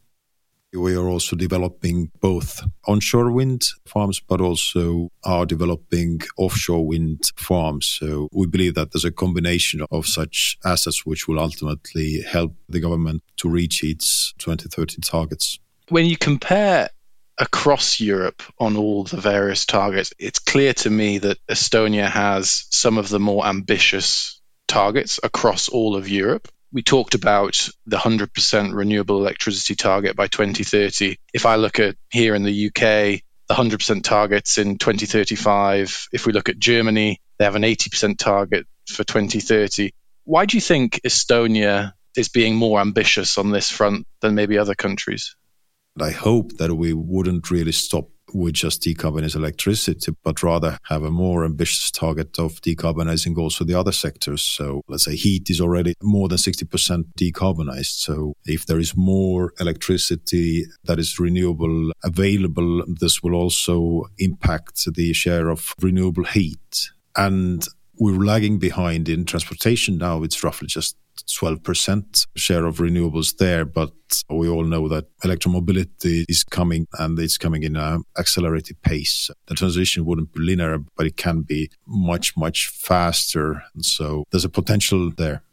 We 0.71 0.95
are 0.95 1.07
also 1.07 1.35
developing 1.35 2.11
both 2.21 2.61
onshore 2.85 3.31
wind 3.31 3.63
farms, 3.85 4.19
but 4.19 4.39
also 4.39 5.09
are 5.23 5.45
developing 5.45 6.21
offshore 6.37 6.85
wind 6.85 7.31
farms. 7.35 7.87
So 7.87 8.29
we 8.31 8.45
believe 8.45 8.75
that 8.75 8.91
there's 8.91 9.05
a 9.05 9.11
combination 9.11 9.83
of 9.89 10.05
such 10.05 10.59
assets 10.63 11.05
which 11.07 11.27
will 11.27 11.39
ultimately 11.39 12.21
help 12.21 12.55
the 12.67 12.79
government 12.79 13.23
to 13.37 13.49
reach 13.49 13.83
its 13.83 14.33
2030 14.37 15.01
targets. 15.01 15.57
When 15.89 16.05
you 16.05 16.17
compare 16.17 16.89
across 17.39 17.99
Europe 17.99 18.43
on 18.59 18.77
all 18.77 19.05
the 19.05 19.17
various 19.17 19.65
targets, 19.65 20.13
it's 20.19 20.39
clear 20.39 20.73
to 20.73 20.89
me 20.89 21.17
that 21.17 21.39
Estonia 21.47 22.07
has 22.07 22.67
some 22.69 22.99
of 22.99 23.09
the 23.09 23.19
more 23.19 23.47
ambitious 23.47 24.39
targets 24.67 25.19
across 25.23 25.67
all 25.67 25.95
of 25.95 26.07
Europe 26.07 26.47
we 26.71 26.83
talked 26.83 27.15
about 27.15 27.69
the 27.85 27.97
100% 27.97 28.73
renewable 28.73 29.17
electricity 29.17 29.75
target 29.75 30.15
by 30.15 30.27
2030. 30.27 31.17
If 31.33 31.45
I 31.45 31.55
look 31.55 31.79
at 31.79 31.95
here 32.11 32.35
in 32.35 32.43
the 32.43 32.67
UK, 32.67 33.21
the 33.49 33.55
100% 33.55 34.03
targets 34.03 34.57
in 34.57 34.77
2035. 34.77 36.07
If 36.13 36.25
we 36.25 36.33
look 36.33 36.49
at 36.49 36.59
Germany, 36.59 37.19
they 37.37 37.45
have 37.45 37.55
an 37.55 37.63
80% 37.63 38.17
target 38.17 38.67
for 38.87 39.03
2030. 39.03 39.91
Why 40.25 40.45
do 40.45 40.55
you 40.57 40.61
think 40.61 41.01
Estonia 41.03 41.93
is 42.15 42.29
being 42.29 42.55
more 42.55 42.79
ambitious 42.79 43.37
on 43.37 43.49
this 43.49 43.71
front 43.71 44.05
than 44.21 44.35
maybe 44.35 44.57
other 44.59 44.75
countries? 44.75 45.35
I 45.99 46.11
hope 46.11 46.57
that 46.57 46.73
we 46.73 46.93
wouldn't 46.93 47.49
really 47.49 47.71
stop 47.71 48.09
with 48.33 48.53
just 48.53 48.81
decarbonize 48.81 49.35
electricity, 49.35 50.13
but 50.23 50.43
rather 50.43 50.77
have 50.85 51.03
a 51.03 51.11
more 51.11 51.45
ambitious 51.45 51.91
target 51.91 52.37
of 52.39 52.61
decarbonizing 52.61 53.37
also 53.37 53.63
the 53.63 53.73
other 53.73 53.91
sectors. 53.91 54.41
So 54.41 54.81
let's 54.87 55.05
say 55.05 55.15
heat 55.15 55.49
is 55.49 55.61
already 55.61 55.93
more 56.01 56.27
than 56.27 56.37
60% 56.37 57.05
decarbonized. 57.17 57.99
So 57.99 58.33
if 58.45 58.65
there 58.65 58.79
is 58.79 58.95
more 58.95 59.53
electricity 59.59 60.65
that 60.83 60.99
is 60.99 61.19
renewable 61.19 61.91
available, 62.03 62.83
this 62.87 63.21
will 63.23 63.35
also 63.35 64.05
impact 64.17 64.85
the 64.93 65.13
share 65.13 65.49
of 65.49 65.73
renewable 65.81 66.23
heat. 66.23 66.89
And 67.15 67.65
we're 67.99 68.23
lagging 68.23 68.59
behind 68.59 69.09
in 69.09 69.25
transportation 69.25 69.97
now. 69.97 70.23
It's 70.23 70.43
roughly 70.43 70.67
just 70.67 70.95
12% 71.23 72.27
share 72.35 72.65
of 72.65 72.77
renewables 72.77 73.37
there, 73.37 73.65
but 73.65 73.91
we 74.29 74.47
all 74.47 74.63
know 74.63 74.87
that 74.87 75.05
electromobility 75.23 76.25
is 76.27 76.43
coming 76.43 76.87
and 76.97 77.17
it's 77.19 77.37
coming 77.37 77.63
in 77.63 77.75
an 77.75 78.03
accelerated 78.17 78.81
pace. 78.81 79.29
The 79.47 79.55
transition 79.55 80.05
wouldn't 80.05 80.33
be 80.33 80.41
linear, 80.41 80.79
but 80.95 81.05
it 81.05 81.17
can 81.17 81.41
be 81.41 81.69
much, 81.85 82.35
much 82.35 82.67
faster. 82.67 83.63
And 83.73 83.85
so 83.85 84.23
there's 84.31 84.45
a 84.45 84.49
potential 84.49 85.11
there. 85.11 85.43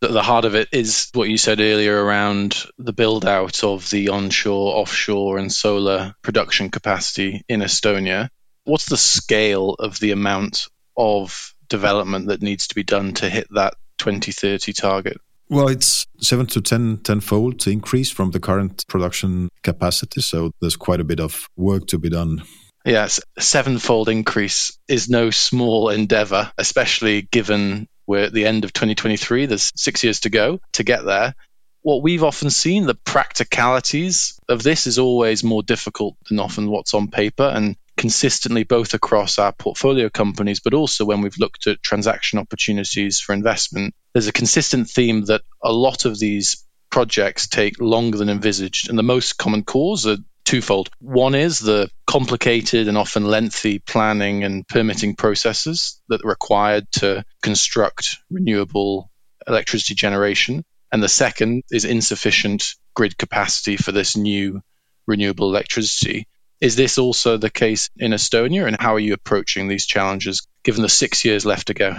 The 0.00 0.22
heart 0.22 0.44
of 0.44 0.56
it 0.56 0.68
is 0.72 1.10
what 1.14 1.28
you 1.28 1.38
said 1.38 1.60
earlier 1.60 2.04
around 2.04 2.64
the 2.76 2.92
build 2.92 3.24
out 3.24 3.62
of 3.62 3.88
the 3.88 4.08
onshore, 4.08 4.74
offshore, 4.74 5.38
and 5.38 5.52
solar 5.52 6.14
production 6.22 6.70
capacity 6.70 7.42
in 7.48 7.60
Estonia. 7.60 8.28
What's 8.64 8.86
the 8.86 8.96
scale 8.96 9.74
of 9.78 10.00
the 10.00 10.10
amount 10.10 10.66
of 10.96 11.54
development 11.68 12.26
that 12.26 12.42
needs 12.42 12.66
to 12.66 12.74
be 12.74 12.82
done 12.82 13.14
to 13.14 13.30
hit 13.30 13.46
that 13.54 13.74
2030 14.10 14.72
target? 14.72 15.18
Well, 15.48 15.68
it's 15.68 16.06
seven 16.18 16.46
to 16.46 16.62
10 16.62 16.98
tenfold 17.04 17.66
increase 17.66 18.10
from 18.10 18.30
the 18.30 18.40
current 18.40 18.84
production 18.88 19.50
capacity. 19.62 20.22
So 20.22 20.52
there's 20.60 20.76
quite 20.76 21.00
a 21.00 21.04
bit 21.04 21.20
of 21.20 21.46
work 21.56 21.86
to 21.88 21.98
be 21.98 22.08
done. 22.08 22.42
Yes, 22.84 23.20
sevenfold 23.38 24.08
increase 24.08 24.76
is 24.88 25.08
no 25.08 25.30
small 25.30 25.90
endeavor, 25.90 26.50
especially 26.58 27.22
given 27.22 27.86
we're 28.06 28.24
at 28.24 28.32
the 28.32 28.46
end 28.46 28.64
of 28.64 28.72
2023. 28.72 29.46
There's 29.46 29.72
six 29.76 30.02
years 30.02 30.20
to 30.20 30.30
go 30.30 30.60
to 30.72 30.84
get 30.84 31.04
there. 31.04 31.34
What 31.82 32.02
we've 32.02 32.24
often 32.24 32.50
seen, 32.50 32.86
the 32.86 32.94
practicalities 32.94 34.38
of 34.48 34.62
this 34.62 34.86
is 34.86 34.98
always 34.98 35.44
more 35.44 35.62
difficult 35.62 36.16
than 36.28 36.40
often 36.40 36.70
what's 36.70 36.94
on 36.94 37.08
paper. 37.08 37.44
And 37.44 37.76
consistently 37.96 38.64
both 38.64 38.94
across 38.94 39.38
our 39.38 39.52
portfolio 39.52 40.08
companies, 40.08 40.60
but 40.60 40.74
also 40.74 41.04
when 41.04 41.20
we've 41.20 41.38
looked 41.38 41.66
at 41.66 41.82
transaction 41.82 42.38
opportunities 42.38 43.20
for 43.20 43.32
investment, 43.32 43.94
there's 44.12 44.28
a 44.28 44.32
consistent 44.32 44.88
theme 44.88 45.24
that 45.26 45.42
a 45.62 45.72
lot 45.72 46.04
of 46.04 46.18
these 46.18 46.64
projects 46.90 47.48
take 47.48 47.80
longer 47.80 48.18
than 48.18 48.28
envisaged. 48.28 48.88
And 48.88 48.98
the 48.98 49.02
most 49.02 49.38
common 49.38 49.64
cause 49.64 50.06
are 50.06 50.18
twofold. 50.44 50.90
One 50.98 51.34
is 51.34 51.58
the 51.58 51.88
complicated 52.06 52.88
and 52.88 52.98
often 52.98 53.24
lengthy 53.24 53.78
planning 53.78 54.44
and 54.44 54.66
permitting 54.66 55.16
processes 55.16 56.00
that 56.08 56.24
are 56.24 56.28
required 56.28 56.90
to 56.92 57.24
construct 57.42 58.18
renewable 58.30 59.10
electricity 59.46 59.94
generation. 59.94 60.64
And 60.92 61.02
the 61.02 61.08
second 61.08 61.62
is 61.70 61.84
insufficient 61.84 62.74
grid 62.94 63.16
capacity 63.16 63.76
for 63.76 63.92
this 63.92 64.16
new 64.16 64.60
renewable 65.06 65.48
electricity. 65.48 66.26
Is 66.62 66.76
this 66.76 66.96
also 66.96 67.38
the 67.38 67.50
case 67.50 67.90
in 67.96 68.12
Estonia, 68.12 68.68
and 68.68 68.76
how 68.78 68.94
are 68.94 69.00
you 69.00 69.14
approaching 69.14 69.66
these 69.66 69.84
challenges 69.84 70.46
given 70.62 70.82
the 70.82 70.88
six 70.88 71.24
years 71.24 71.44
left 71.44 71.66
to 71.66 71.74
go? 71.74 71.96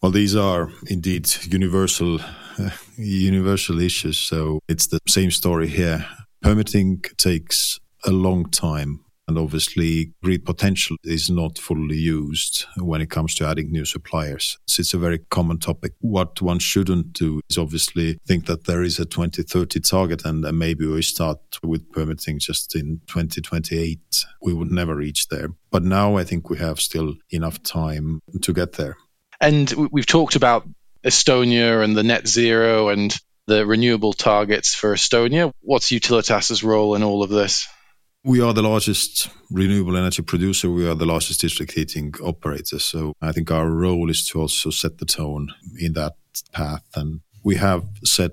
Well, 0.00 0.12
these 0.12 0.34
are 0.34 0.70
indeed 0.86 1.28
universal, 1.44 2.18
uh, 2.58 2.70
universal 2.96 3.82
issues. 3.82 4.16
So 4.16 4.60
it's 4.66 4.86
the 4.86 5.00
same 5.06 5.30
story 5.30 5.68
here. 5.68 6.06
Permitting 6.40 7.02
takes 7.18 7.78
a 8.02 8.10
long 8.10 8.48
time 8.48 9.04
and 9.28 9.38
obviously, 9.38 10.12
grid 10.22 10.46
potential 10.46 10.96
is 11.04 11.28
not 11.28 11.58
fully 11.58 11.98
used 11.98 12.64
when 12.78 13.02
it 13.02 13.10
comes 13.10 13.34
to 13.36 13.46
adding 13.46 13.70
new 13.70 13.84
suppliers. 13.84 14.56
So 14.66 14.80
it's 14.80 14.94
a 14.94 14.98
very 14.98 15.18
common 15.18 15.58
topic. 15.58 15.92
What 16.00 16.40
one 16.40 16.58
shouldn't 16.58 17.12
do 17.12 17.42
is 17.50 17.58
obviously 17.58 18.18
think 18.26 18.46
that 18.46 18.64
there 18.64 18.82
is 18.82 18.98
a 18.98 19.04
2030 19.04 19.80
target 19.80 20.24
and 20.24 20.40
maybe 20.58 20.86
we 20.86 21.02
start 21.02 21.38
with 21.62 21.92
permitting 21.92 22.38
just 22.38 22.74
in 22.74 23.02
2028. 23.06 24.24
We 24.40 24.54
would 24.54 24.72
never 24.72 24.96
reach 24.96 25.28
there. 25.28 25.48
But 25.70 25.84
now 25.84 26.16
I 26.16 26.24
think 26.24 26.48
we 26.48 26.56
have 26.58 26.80
still 26.80 27.14
enough 27.30 27.62
time 27.62 28.20
to 28.40 28.52
get 28.54 28.72
there. 28.72 28.96
And 29.40 29.70
we've 29.92 30.06
talked 30.06 30.36
about 30.36 30.66
Estonia 31.04 31.84
and 31.84 31.94
the 31.94 32.02
net 32.02 32.26
zero 32.26 32.88
and 32.88 33.14
the 33.46 33.66
renewable 33.66 34.14
targets 34.14 34.74
for 34.74 34.94
Estonia. 34.94 35.52
What's 35.60 35.90
Utilitas's 35.90 36.64
role 36.64 36.94
in 36.94 37.02
all 37.02 37.22
of 37.22 37.28
this? 37.28 37.68
We 38.28 38.42
are 38.42 38.52
the 38.52 38.60
largest 38.60 39.30
renewable 39.50 39.96
energy 39.96 40.20
producer. 40.20 40.70
We 40.70 40.86
are 40.86 40.94
the 40.94 41.06
largest 41.06 41.40
district 41.40 41.72
heating 41.72 42.12
operator. 42.22 42.78
So 42.78 43.14
I 43.22 43.32
think 43.32 43.50
our 43.50 43.70
role 43.70 44.10
is 44.10 44.28
to 44.28 44.42
also 44.42 44.68
set 44.68 44.98
the 44.98 45.06
tone 45.06 45.48
in 45.80 45.94
that 45.94 46.12
path. 46.52 46.84
And 46.94 47.22
we 47.42 47.54
have 47.54 47.86
set 48.04 48.32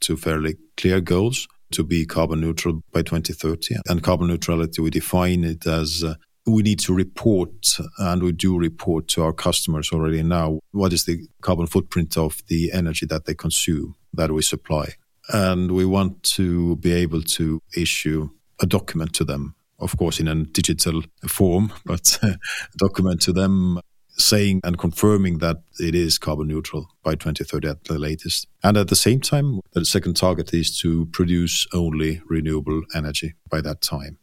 two 0.00 0.18
fairly 0.18 0.56
clear 0.76 1.00
goals 1.00 1.48
to 1.70 1.84
be 1.84 2.04
carbon 2.04 2.42
neutral 2.42 2.82
by 2.92 3.00
2030. 3.00 3.76
And 3.88 4.02
carbon 4.02 4.26
neutrality, 4.26 4.82
we 4.82 4.90
define 4.90 5.42
it 5.42 5.66
as 5.66 6.04
uh, 6.04 6.16
we 6.46 6.62
need 6.62 6.80
to 6.80 6.92
report, 6.92 7.78
and 7.98 8.22
we 8.22 8.32
do 8.32 8.58
report 8.58 9.08
to 9.08 9.22
our 9.22 9.32
customers 9.32 9.90
already 9.90 10.22
now, 10.22 10.60
what 10.72 10.92
is 10.92 11.06
the 11.06 11.26
carbon 11.40 11.66
footprint 11.66 12.18
of 12.18 12.42
the 12.48 12.72
energy 12.72 13.06
that 13.06 13.24
they 13.24 13.34
consume, 13.34 13.94
that 14.12 14.32
we 14.32 14.42
supply. 14.42 14.96
And 15.30 15.72
we 15.72 15.86
want 15.86 16.22
to 16.34 16.76
be 16.76 16.92
able 16.92 17.22
to 17.22 17.62
issue 17.74 18.30
a 18.60 18.66
document 18.66 19.12
to 19.14 19.24
them, 19.24 19.54
of 19.78 19.96
course, 19.96 20.20
in 20.20 20.28
a 20.28 20.34
digital 20.44 21.02
form, 21.26 21.72
but 21.84 22.18
a 22.22 22.38
document 22.76 23.20
to 23.22 23.32
them 23.32 23.80
saying 24.18 24.60
and 24.64 24.78
confirming 24.78 25.38
that 25.38 25.58
it 25.78 25.94
is 25.94 26.18
carbon 26.18 26.48
neutral 26.48 26.88
by 27.02 27.14
2030 27.14 27.68
at 27.68 27.84
the 27.84 27.98
latest. 27.98 28.48
And 28.62 28.76
at 28.76 28.88
the 28.88 28.96
same 28.96 29.20
time, 29.20 29.60
the 29.72 29.84
second 29.84 30.16
target 30.16 30.52
is 30.52 30.76
to 30.80 31.06
produce 31.06 31.66
only 31.72 32.20
renewable 32.28 32.82
energy 32.94 33.34
by 33.48 33.60
that 33.60 33.80
time. 33.80 34.18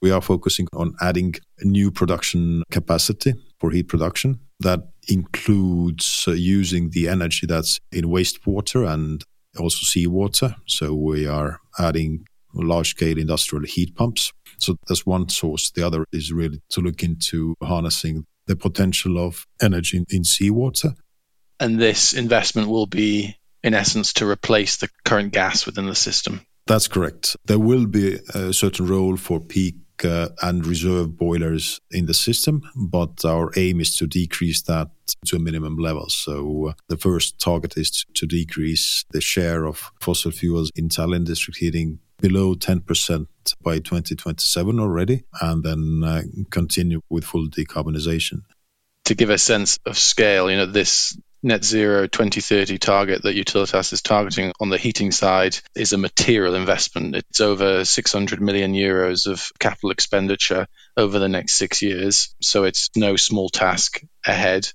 We 0.00 0.10
are 0.10 0.22
focusing 0.22 0.66
on 0.72 0.94
adding 1.00 1.34
new 1.62 1.90
production 1.90 2.62
capacity 2.70 3.34
for 3.58 3.70
heat 3.70 3.88
production. 3.88 4.40
That 4.60 4.88
includes 5.08 6.24
uh, 6.26 6.32
using 6.32 6.90
the 6.90 7.08
energy 7.08 7.46
that's 7.46 7.80
in 7.92 8.06
wastewater 8.06 8.88
and 8.88 9.22
also 9.58 9.84
seawater. 9.84 10.56
So 10.66 10.94
we 10.94 11.26
are 11.26 11.60
adding 11.78 12.24
large 12.54 12.90
scale 12.90 13.18
industrial 13.18 13.64
heat 13.64 13.94
pumps. 13.94 14.32
So 14.58 14.76
that's 14.86 15.06
one 15.06 15.28
source. 15.28 15.70
The 15.70 15.86
other 15.86 16.04
is 16.12 16.32
really 16.32 16.60
to 16.70 16.80
look 16.80 17.02
into 17.02 17.54
harnessing 17.62 18.26
the 18.46 18.56
potential 18.56 19.18
of 19.18 19.46
energy 19.62 19.98
in, 19.98 20.06
in 20.10 20.24
seawater. 20.24 20.94
And 21.58 21.78
this 21.78 22.14
investment 22.14 22.68
will 22.68 22.86
be, 22.86 23.36
in 23.62 23.74
essence, 23.74 24.14
to 24.14 24.28
replace 24.28 24.78
the 24.78 24.88
current 25.04 25.32
gas 25.32 25.66
within 25.66 25.86
the 25.86 25.94
system. 25.94 26.40
That's 26.66 26.88
correct. 26.88 27.36
There 27.46 27.58
will 27.58 27.86
be 27.86 28.18
a 28.34 28.52
certain 28.52 28.86
role 28.86 29.16
for 29.16 29.40
peak 29.40 29.76
uh, 30.04 30.28
and 30.42 30.66
reserve 30.66 31.16
boilers 31.16 31.80
in 31.90 32.06
the 32.06 32.14
system, 32.14 32.62
but 32.74 33.24
our 33.24 33.50
aim 33.56 33.80
is 33.80 33.94
to 33.96 34.06
decrease 34.06 34.62
that 34.62 34.88
to 35.26 35.36
a 35.36 35.40
minimum 35.40 35.76
level. 35.76 36.08
So 36.08 36.68
uh, 36.68 36.72
the 36.88 36.96
first 36.96 37.38
target 37.38 37.76
is 37.76 38.04
to 38.14 38.26
decrease 38.26 39.04
the 39.10 39.20
share 39.20 39.66
of 39.66 39.90
fossil 40.00 40.30
fuels 40.30 40.70
in 40.74 40.88
Tallinn 40.88 41.24
district 41.24 41.58
heating 41.58 41.98
below 42.20 42.54
10% 42.54 43.26
by 43.62 43.78
2027 43.78 44.78
already, 44.78 45.24
and 45.40 45.62
then 45.62 46.02
uh, 46.04 46.22
continue 46.50 47.00
with 47.08 47.24
full 47.24 47.48
decarbonization. 47.48 48.42
To 49.06 49.14
give 49.14 49.30
a 49.30 49.38
sense 49.38 49.78
of 49.86 49.98
scale, 49.98 50.50
you 50.50 50.56
know, 50.56 50.66
this 50.66 51.16
net 51.42 51.64
zero 51.64 52.06
2030 52.06 52.78
target 52.78 53.22
that 53.22 53.34
Utilitas 53.34 53.92
is 53.92 54.02
targeting 54.02 54.52
on 54.60 54.68
the 54.68 54.78
heating 54.78 55.10
side 55.10 55.58
is 55.74 55.92
a 55.92 55.98
material 55.98 56.54
investment. 56.54 57.16
It's 57.16 57.40
over 57.40 57.84
600 57.84 58.40
million 58.40 58.72
euros 58.72 59.26
of 59.26 59.50
capital 59.58 59.90
expenditure 59.90 60.66
over 60.96 61.18
the 61.18 61.28
next 61.28 61.54
six 61.54 61.82
years. 61.82 62.34
So 62.40 62.64
it's 62.64 62.90
no 62.94 63.16
small 63.16 63.48
task 63.48 64.02
ahead. 64.24 64.68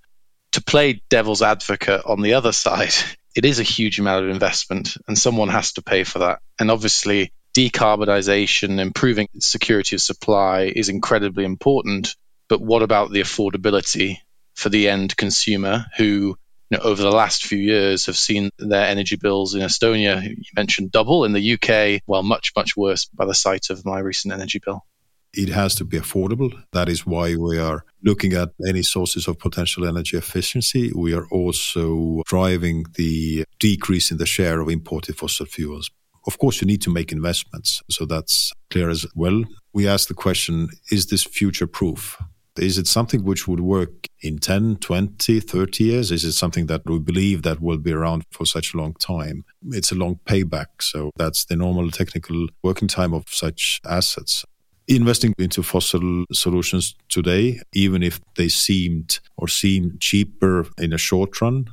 To 0.53 0.63
play 0.63 1.01
devil's 1.09 1.41
advocate 1.41 2.01
on 2.05 2.21
the 2.21 2.33
other 2.33 2.51
side, 2.51 2.93
it 3.35 3.45
is 3.45 3.59
a 3.59 3.63
huge 3.63 3.99
amount 3.99 4.25
of 4.25 4.31
investment 4.31 4.97
and 5.07 5.17
someone 5.17 5.49
has 5.49 5.73
to 5.73 5.83
pay 5.83 6.03
for 6.03 6.19
that. 6.19 6.39
And 6.57 6.71
obviously, 6.71 7.31
decarbonization, 7.55 8.79
improving 8.79 9.29
security 9.39 9.95
of 9.95 10.01
supply 10.01 10.71
is 10.75 10.89
incredibly 10.89 11.45
important. 11.45 12.15
But 12.49 12.61
what 12.61 12.83
about 12.83 13.11
the 13.11 13.21
affordability 13.21 14.17
for 14.53 14.69
the 14.69 14.89
end 14.89 15.15
consumer 15.15 15.85
who 15.97 16.37
you 16.69 16.77
know, 16.77 16.83
over 16.83 17.01
the 17.01 17.11
last 17.11 17.45
few 17.45 17.57
years 17.57 18.07
have 18.07 18.17
seen 18.17 18.49
their 18.57 18.87
energy 18.87 19.15
bills 19.15 19.55
in 19.55 19.61
Estonia, 19.61 20.21
you 20.23 20.43
mentioned 20.55 20.91
double, 20.91 21.23
in 21.23 21.33
the 21.33 21.53
UK, 21.53 22.01
well, 22.07 22.23
much, 22.23 22.51
much 22.55 22.75
worse 22.75 23.05
by 23.05 23.25
the 23.25 23.35
sight 23.35 23.69
of 23.69 23.85
my 23.85 23.99
recent 23.99 24.33
energy 24.33 24.59
bill. 24.63 24.83
It 25.31 25.49
has 25.49 25.75
to 25.75 25.85
be 25.85 25.99
affordable. 25.99 26.63
That 26.71 26.89
is 26.89 27.05
why 27.05 27.35
we 27.35 27.59
are 27.59 27.83
looking 28.03 28.33
at 28.33 28.51
any 28.67 28.81
sources 28.81 29.27
of 29.27 29.37
potential 29.37 29.87
energy 29.87 30.17
efficiency. 30.17 30.91
We 30.95 31.13
are 31.13 31.27
also 31.27 32.23
driving 32.25 32.85
the 32.95 33.45
decrease 33.59 34.11
in 34.11 34.17
the 34.17 34.25
share 34.25 34.59
of 34.59 34.69
imported 34.69 35.17
fossil 35.17 35.45
fuels. 35.45 35.91
Of 36.27 36.39
course, 36.39 36.61
you 36.61 36.67
need 36.67 36.81
to 36.81 36.89
make 36.89 37.11
investments. 37.11 37.81
So 37.89 38.05
that's 38.05 38.51
clear 38.69 38.89
as 38.89 39.05
well. 39.15 39.43
We 39.73 39.87
ask 39.87 40.07
the 40.07 40.13
question 40.13 40.69
is 40.91 41.07
this 41.07 41.23
future 41.23 41.67
proof? 41.67 42.17
Is 42.57 42.77
it 42.77 42.87
something 42.87 43.25
which 43.25 43.49
would 43.49 43.59
work 43.59 44.07
in 44.21 44.37
10, 44.37 44.77
20, 44.77 45.41
30 45.41 45.83
years? 45.83 46.11
Is 46.11 46.23
it 46.23 46.31
something 46.31 46.67
that 46.67 46.83
we 46.85 46.99
believe 46.99 47.41
that 47.41 47.61
will 47.61 47.77
be 47.77 47.91
around 47.91 48.23
for 48.31 48.45
such 48.45 48.73
a 48.73 48.77
long 48.77 48.93
time? 48.93 49.43
It's 49.71 49.91
a 49.91 49.95
long 49.95 50.19
payback. 50.25 50.67
So 50.79 51.11
that's 51.17 51.45
the 51.45 51.57
normal 51.57 51.91
technical 51.91 52.47
working 52.63 52.87
time 52.87 53.13
of 53.13 53.25
such 53.27 53.81
assets. 53.85 54.45
Investing 54.87 55.33
into 55.37 55.63
fossil 55.63 56.25
solutions 56.31 56.95
today, 57.09 57.59
even 57.73 58.01
if 58.03 58.21
they 58.35 58.47
seemed 58.47 59.19
or 59.35 59.49
seem 59.49 59.97
cheaper 59.99 60.67
in 60.77 60.93
a 60.93 60.97
short 60.97 61.41
run, 61.41 61.65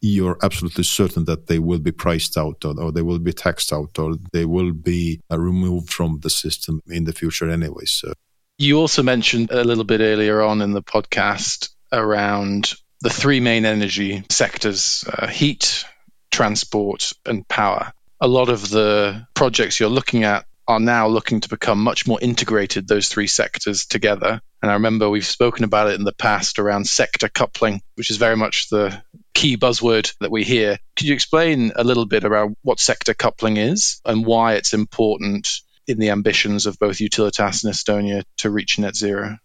you're 0.00 0.38
absolutely 0.42 0.84
certain 0.84 1.24
that 1.24 1.46
they 1.46 1.58
will 1.58 1.78
be 1.78 1.92
priced 1.92 2.36
out 2.36 2.64
or, 2.64 2.80
or, 2.80 2.92
they 2.92 3.02
will 3.02 3.18
be 3.18 3.32
taxed 3.32 3.72
out 3.72 3.98
or 3.98 4.16
they 4.32 4.44
will 4.44 4.72
be 4.72 5.20
uh, 5.30 5.38
removed 5.38 5.92
from 5.92 6.20
the 6.20 6.30
system 6.30 6.80
in 6.86 7.04
the 7.04 7.12
future 7.12 7.50
anyway. 7.50 7.84
So 7.84 8.12
you 8.58 8.78
also 8.78 9.02
mentioned 9.02 9.50
a 9.50 9.64
little 9.64 9.84
bit 9.84 10.00
earlier 10.00 10.42
on 10.42 10.62
in 10.62 10.72
the 10.72 10.82
podcast 10.82 11.70
around 11.92 12.74
the 13.00 13.10
three 13.10 13.40
main 13.40 13.64
energy 13.64 14.24
sectors 14.30 15.04
uh, 15.06 15.26
heat, 15.28 15.84
transport, 16.30 17.12
and 17.24 17.46
power. 17.46 17.92
A 18.20 18.26
lot 18.26 18.48
of 18.48 18.68
the 18.68 19.26
projects 19.34 19.78
you're 19.78 19.88
looking 19.88 20.24
at 20.24 20.44
are 20.66 20.80
now 20.80 21.08
looking 21.08 21.40
to 21.40 21.48
become 21.48 21.82
much 21.82 22.06
more 22.06 22.20
integrated, 22.20 22.86
those 22.86 23.08
three 23.08 23.26
sectors 23.26 23.86
together. 23.86 24.40
And 24.60 24.70
I 24.70 24.74
remember 24.74 25.08
we've 25.08 25.24
spoken 25.24 25.64
about 25.64 25.88
it 25.88 25.94
in 25.94 26.04
the 26.04 26.12
past 26.12 26.58
around 26.58 26.86
sector 26.86 27.28
coupling, 27.28 27.80
which 27.94 28.10
is 28.10 28.16
very 28.16 28.36
much 28.36 28.68
the 28.68 29.02
key 29.38 29.56
buzzword 29.56 30.12
that 30.18 30.32
we 30.32 30.42
hear. 30.42 30.78
Could 30.96 31.06
you 31.06 31.14
explain 31.14 31.70
a 31.76 31.84
little 31.84 32.06
bit 32.06 32.24
about 32.24 32.50
what 32.62 32.80
sector 32.80 33.14
coupling 33.14 33.56
is 33.56 34.00
and 34.04 34.26
why 34.26 34.54
it's 34.54 34.74
important 34.74 35.60
in 35.86 36.00
the 36.00 36.10
ambitions 36.10 36.66
of 36.66 36.76
both 36.80 36.96
Utilitas 36.96 37.62
and 37.62 37.72
Estonia 37.72 38.24
to 38.38 38.50
reach 38.50 38.80
net 38.80 38.96
zero? 38.96 39.38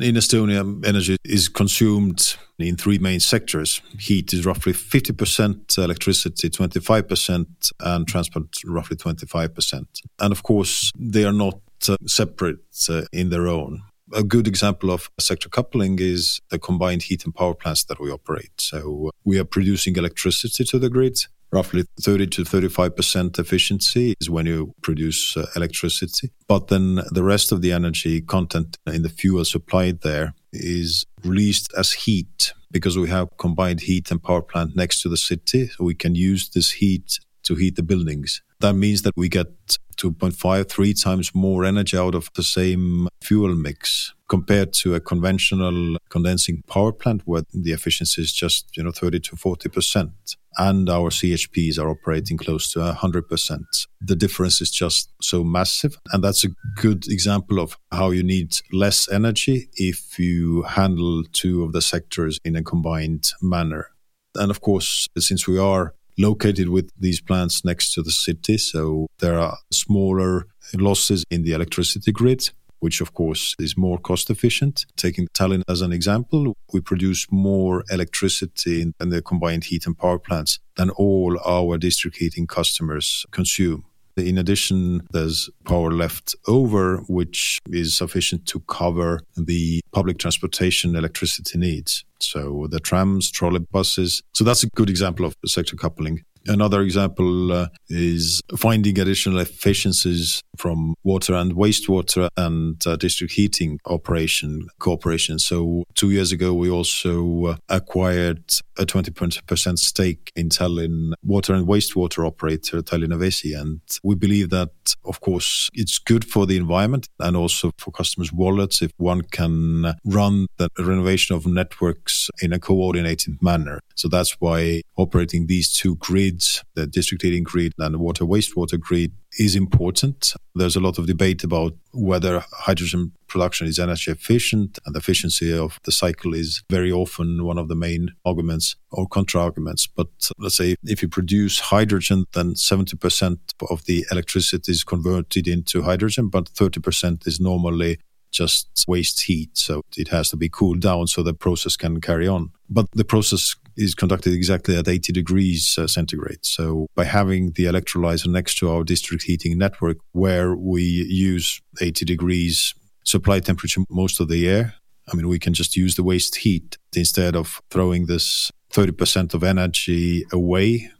In 0.00 0.16
Estonia, 0.16 0.84
energy 0.84 1.16
is 1.24 1.48
consumed 1.48 2.34
in 2.58 2.76
three 2.76 2.98
main 2.98 3.20
sectors. 3.20 3.80
Heat 4.00 4.32
is 4.32 4.44
roughly 4.44 4.72
50%, 4.72 5.78
electricity 5.78 6.50
25%, 6.50 7.46
and 7.78 8.08
transport 8.08 8.46
roughly 8.64 8.96
25%. 8.96 9.84
And 10.18 10.32
of 10.32 10.42
course, 10.42 10.90
they 10.98 11.24
are 11.24 11.32
not 11.32 11.60
uh, 11.88 11.96
separate 12.04 12.58
uh, 12.88 13.02
in 13.12 13.30
their 13.30 13.46
own. 13.46 13.82
A 14.12 14.22
good 14.22 14.46
example 14.46 14.90
of 14.90 15.10
sector 15.18 15.48
coupling 15.48 15.98
is 16.00 16.40
the 16.50 16.58
combined 16.58 17.02
heat 17.02 17.24
and 17.24 17.34
power 17.34 17.54
plants 17.54 17.84
that 17.84 18.00
we 18.00 18.10
operate. 18.10 18.60
So 18.60 19.10
we 19.24 19.38
are 19.38 19.44
producing 19.44 19.96
electricity 19.96 20.64
to 20.64 20.78
the 20.78 20.90
grid 20.90 21.18
roughly 21.52 21.84
30 22.00 22.26
to 22.28 22.42
35% 22.42 23.38
efficiency 23.38 24.14
is 24.20 24.30
when 24.30 24.46
you 24.46 24.72
produce 24.82 25.36
uh, 25.36 25.46
electricity. 25.56 26.30
But 26.48 26.68
then 26.68 27.00
the 27.10 27.24
rest 27.24 27.52
of 27.52 27.60
the 27.60 27.72
energy 27.72 28.20
content 28.20 28.78
in 28.86 29.02
the 29.02 29.08
fuel 29.08 29.44
supplied 29.44 30.02
there 30.02 30.34
is 30.52 31.04
released 31.24 31.72
as 31.76 31.92
heat 31.92 32.52
because 32.70 32.96
we 32.96 33.08
have 33.08 33.28
combined 33.36 33.80
heat 33.80 34.10
and 34.10 34.22
power 34.22 34.42
plant 34.42 34.76
next 34.76 35.02
to 35.02 35.08
the 35.08 35.16
city. 35.16 35.68
So 35.68 35.84
we 35.84 35.94
can 35.94 36.14
use 36.14 36.48
this 36.50 36.70
heat 36.70 37.18
to 37.50 37.56
heat 37.56 37.74
the 37.74 37.82
buildings. 37.82 38.42
That 38.60 38.74
means 38.74 39.02
that 39.02 39.14
we 39.16 39.28
get 39.28 39.48
2.5, 39.96 40.68
three 40.68 40.94
times 40.94 41.34
more 41.34 41.64
energy 41.64 41.96
out 41.96 42.14
of 42.14 42.30
the 42.34 42.44
same 42.44 43.08
fuel 43.20 43.54
mix 43.54 44.14
compared 44.28 44.72
to 44.72 44.94
a 44.94 45.00
conventional 45.00 45.96
condensing 46.10 46.62
power 46.68 46.92
plant 46.92 47.22
where 47.24 47.42
the 47.52 47.72
efficiency 47.72 48.22
is 48.22 48.32
just, 48.32 48.76
you 48.76 48.84
know, 48.84 48.92
30 48.92 49.20
to 49.20 49.36
40%. 49.36 50.12
And 50.58 50.88
our 50.88 51.10
CHPs 51.10 51.78
are 51.78 51.90
operating 51.90 52.36
close 52.36 52.72
to 52.72 52.78
100%. 52.78 53.60
The 54.00 54.16
difference 54.16 54.60
is 54.60 54.70
just 54.70 55.10
so 55.20 55.42
massive. 55.42 55.98
And 56.12 56.22
that's 56.22 56.44
a 56.44 56.50
good 56.76 57.08
example 57.08 57.58
of 57.58 57.76
how 57.90 58.10
you 58.10 58.22
need 58.22 58.56
less 58.72 59.10
energy 59.10 59.68
if 59.74 60.18
you 60.18 60.62
handle 60.62 61.24
two 61.32 61.64
of 61.64 61.72
the 61.72 61.82
sectors 61.82 62.38
in 62.44 62.54
a 62.56 62.62
combined 62.62 63.32
manner. 63.42 63.90
And 64.34 64.50
of 64.50 64.60
course, 64.60 65.08
since 65.18 65.48
we 65.48 65.58
are 65.58 65.94
located 66.20 66.68
with 66.68 66.90
these 66.98 67.20
plants 67.20 67.64
next 67.64 67.94
to 67.94 68.02
the 68.02 68.10
city. 68.10 68.58
So 68.58 69.06
there 69.18 69.38
are 69.38 69.56
smaller 69.72 70.46
losses 70.74 71.24
in 71.30 71.42
the 71.42 71.52
electricity 71.52 72.12
grid, 72.12 72.50
which 72.80 73.00
of 73.00 73.12
course 73.14 73.54
is 73.58 73.76
more 73.76 73.98
cost 73.98 74.30
efficient. 74.30 74.86
Taking 74.96 75.28
Tallinn 75.34 75.62
as 75.68 75.80
an 75.80 75.92
example, 75.92 76.54
we 76.72 76.80
produce 76.80 77.26
more 77.30 77.84
electricity 77.90 78.82
in 78.82 79.08
the 79.10 79.22
combined 79.22 79.64
heat 79.64 79.86
and 79.86 79.96
power 79.96 80.18
plants 80.18 80.58
than 80.76 80.90
all 80.90 81.38
our 81.46 81.78
district 81.78 82.18
heating 82.18 82.46
customers 82.46 83.26
consume. 83.30 83.84
In 84.28 84.38
addition, 84.38 85.02
there's 85.12 85.50
power 85.64 85.90
left 85.90 86.34
over, 86.46 86.98
which 87.08 87.58
is 87.70 87.94
sufficient 87.94 88.46
to 88.46 88.60
cover 88.60 89.20
the 89.36 89.80
public 89.92 90.18
transportation 90.18 90.96
electricity 90.96 91.58
needs. 91.58 92.04
So 92.20 92.66
the 92.70 92.80
trams, 92.80 93.30
trolley 93.30 93.60
buses. 93.72 94.22
So 94.34 94.44
that's 94.44 94.62
a 94.62 94.68
good 94.68 94.90
example 94.90 95.24
of 95.24 95.34
sector 95.46 95.76
coupling. 95.76 96.24
Another 96.46 96.80
example 96.80 97.52
uh, 97.52 97.68
is 97.88 98.40
finding 98.56 98.98
additional 98.98 99.38
efficiencies 99.38 100.42
from 100.56 100.94
water 101.04 101.34
and 101.34 101.54
wastewater 101.54 102.28
and 102.36 102.84
uh, 102.86 102.96
district 102.96 103.34
heating 103.34 103.78
operation 103.86 104.68
cooperation. 104.78 105.38
So 105.38 105.84
two 105.94 106.10
years 106.10 106.32
ago, 106.32 106.54
we 106.54 106.70
also 106.70 107.44
uh, 107.44 107.56
acquired 107.68 108.44
a 108.78 108.86
20% 108.86 109.78
stake 109.78 110.30
in 110.34 110.48
Tallinn 110.48 111.12
water 111.22 111.54
and 111.54 111.66
wastewater 111.66 112.26
operator 112.26 112.80
Tallinna 112.82 113.18
Vesi. 113.18 113.58
And 113.58 113.80
we 114.02 114.14
believe 114.14 114.50
that, 114.50 114.70
of 115.04 115.20
course, 115.20 115.68
it's 115.74 115.98
good 115.98 116.24
for 116.24 116.46
the 116.46 116.56
environment 116.56 117.08
and 117.18 117.36
also 117.36 117.72
for 117.78 117.90
customers' 117.90 118.32
wallets 118.32 118.80
if 118.80 118.92
one 118.96 119.22
can 119.22 119.94
run 120.04 120.46
the 120.56 120.68
renovation 120.78 121.36
of 121.36 121.46
networks 121.46 122.30
in 122.40 122.52
a 122.52 122.58
coordinated 122.58 123.42
manner. 123.42 123.80
So 124.00 124.08
that's 124.08 124.40
why 124.40 124.80
operating 124.96 125.46
these 125.46 125.70
two 125.70 125.96
grids, 125.96 126.64
the 126.74 126.86
district 126.86 127.22
heating 127.22 127.42
grid 127.42 127.74
and 127.78 127.92
the 127.94 127.98
water 127.98 128.24
wastewater 128.24 128.80
grid, 128.80 129.12
is 129.38 129.54
important. 129.54 130.32
There's 130.54 130.74
a 130.74 130.80
lot 130.80 130.98
of 130.98 131.06
debate 131.06 131.44
about 131.44 131.74
whether 131.92 132.42
hydrogen 132.50 133.12
production 133.26 133.66
is 133.66 133.78
energy 133.78 134.10
efficient, 134.10 134.78
and 134.86 134.94
the 134.94 135.00
efficiency 135.00 135.52
of 135.52 135.78
the 135.84 135.92
cycle 135.92 136.32
is 136.32 136.62
very 136.70 136.90
often 136.90 137.44
one 137.44 137.58
of 137.58 137.68
the 137.68 137.74
main 137.74 138.12
arguments 138.24 138.74
or 138.90 139.06
contra 139.06 139.42
arguments. 139.42 139.86
But 139.86 140.08
let's 140.38 140.56
say 140.56 140.76
if 140.84 141.02
you 141.02 141.08
produce 141.08 141.60
hydrogen, 141.60 142.24
then 142.32 142.54
70% 142.54 143.38
of 143.68 143.84
the 143.84 144.06
electricity 144.10 144.72
is 144.72 144.82
converted 144.82 145.46
into 145.46 145.82
hydrogen, 145.82 146.28
but 146.28 146.46
30% 146.46 147.26
is 147.26 147.38
normally 147.38 147.98
just 148.32 148.68
waste 148.88 149.22
heat. 149.22 149.58
So 149.58 149.82
it 149.96 150.08
has 150.08 150.30
to 150.30 150.36
be 150.36 150.48
cooled 150.48 150.80
down 150.80 151.06
so 151.08 151.22
the 151.22 151.34
process 151.34 151.76
can 151.76 152.00
carry 152.00 152.26
on. 152.26 152.52
But 152.68 152.86
the 152.92 153.04
process 153.04 153.56
is 153.80 153.94
conducted 153.94 154.32
exactly 154.32 154.76
at 154.76 154.88
80 154.88 155.12
degrees 155.12 155.78
uh, 155.78 155.86
centigrade. 155.86 156.44
So 156.44 156.86
by 156.94 157.04
having 157.04 157.52
the 157.52 157.64
electrolyzer 157.64 158.28
next 158.28 158.58
to 158.58 158.70
our 158.70 158.84
district 158.84 159.24
heating 159.24 159.56
network 159.56 159.96
where 160.12 160.54
we 160.54 160.82
use 160.82 161.60
80 161.80 162.04
degrees 162.04 162.74
supply 163.04 163.40
temperature 163.40 163.80
most 163.88 164.20
of 164.20 164.28
the 164.28 164.36
year, 164.36 164.74
I 165.10 165.16
mean, 165.16 165.28
we 165.28 165.38
can 165.38 165.54
just 165.54 165.76
use 165.76 165.96
the 165.96 166.04
waste 166.04 166.36
heat 166.36 166.76
instead 166.94 167.34
of 167.34 167.60
throwing 167.70 168.06
this 168.06 168.52
30% 168.72 169.34
of 169.34 169.42
energy 169.42 170.24
away. 170.30 170.90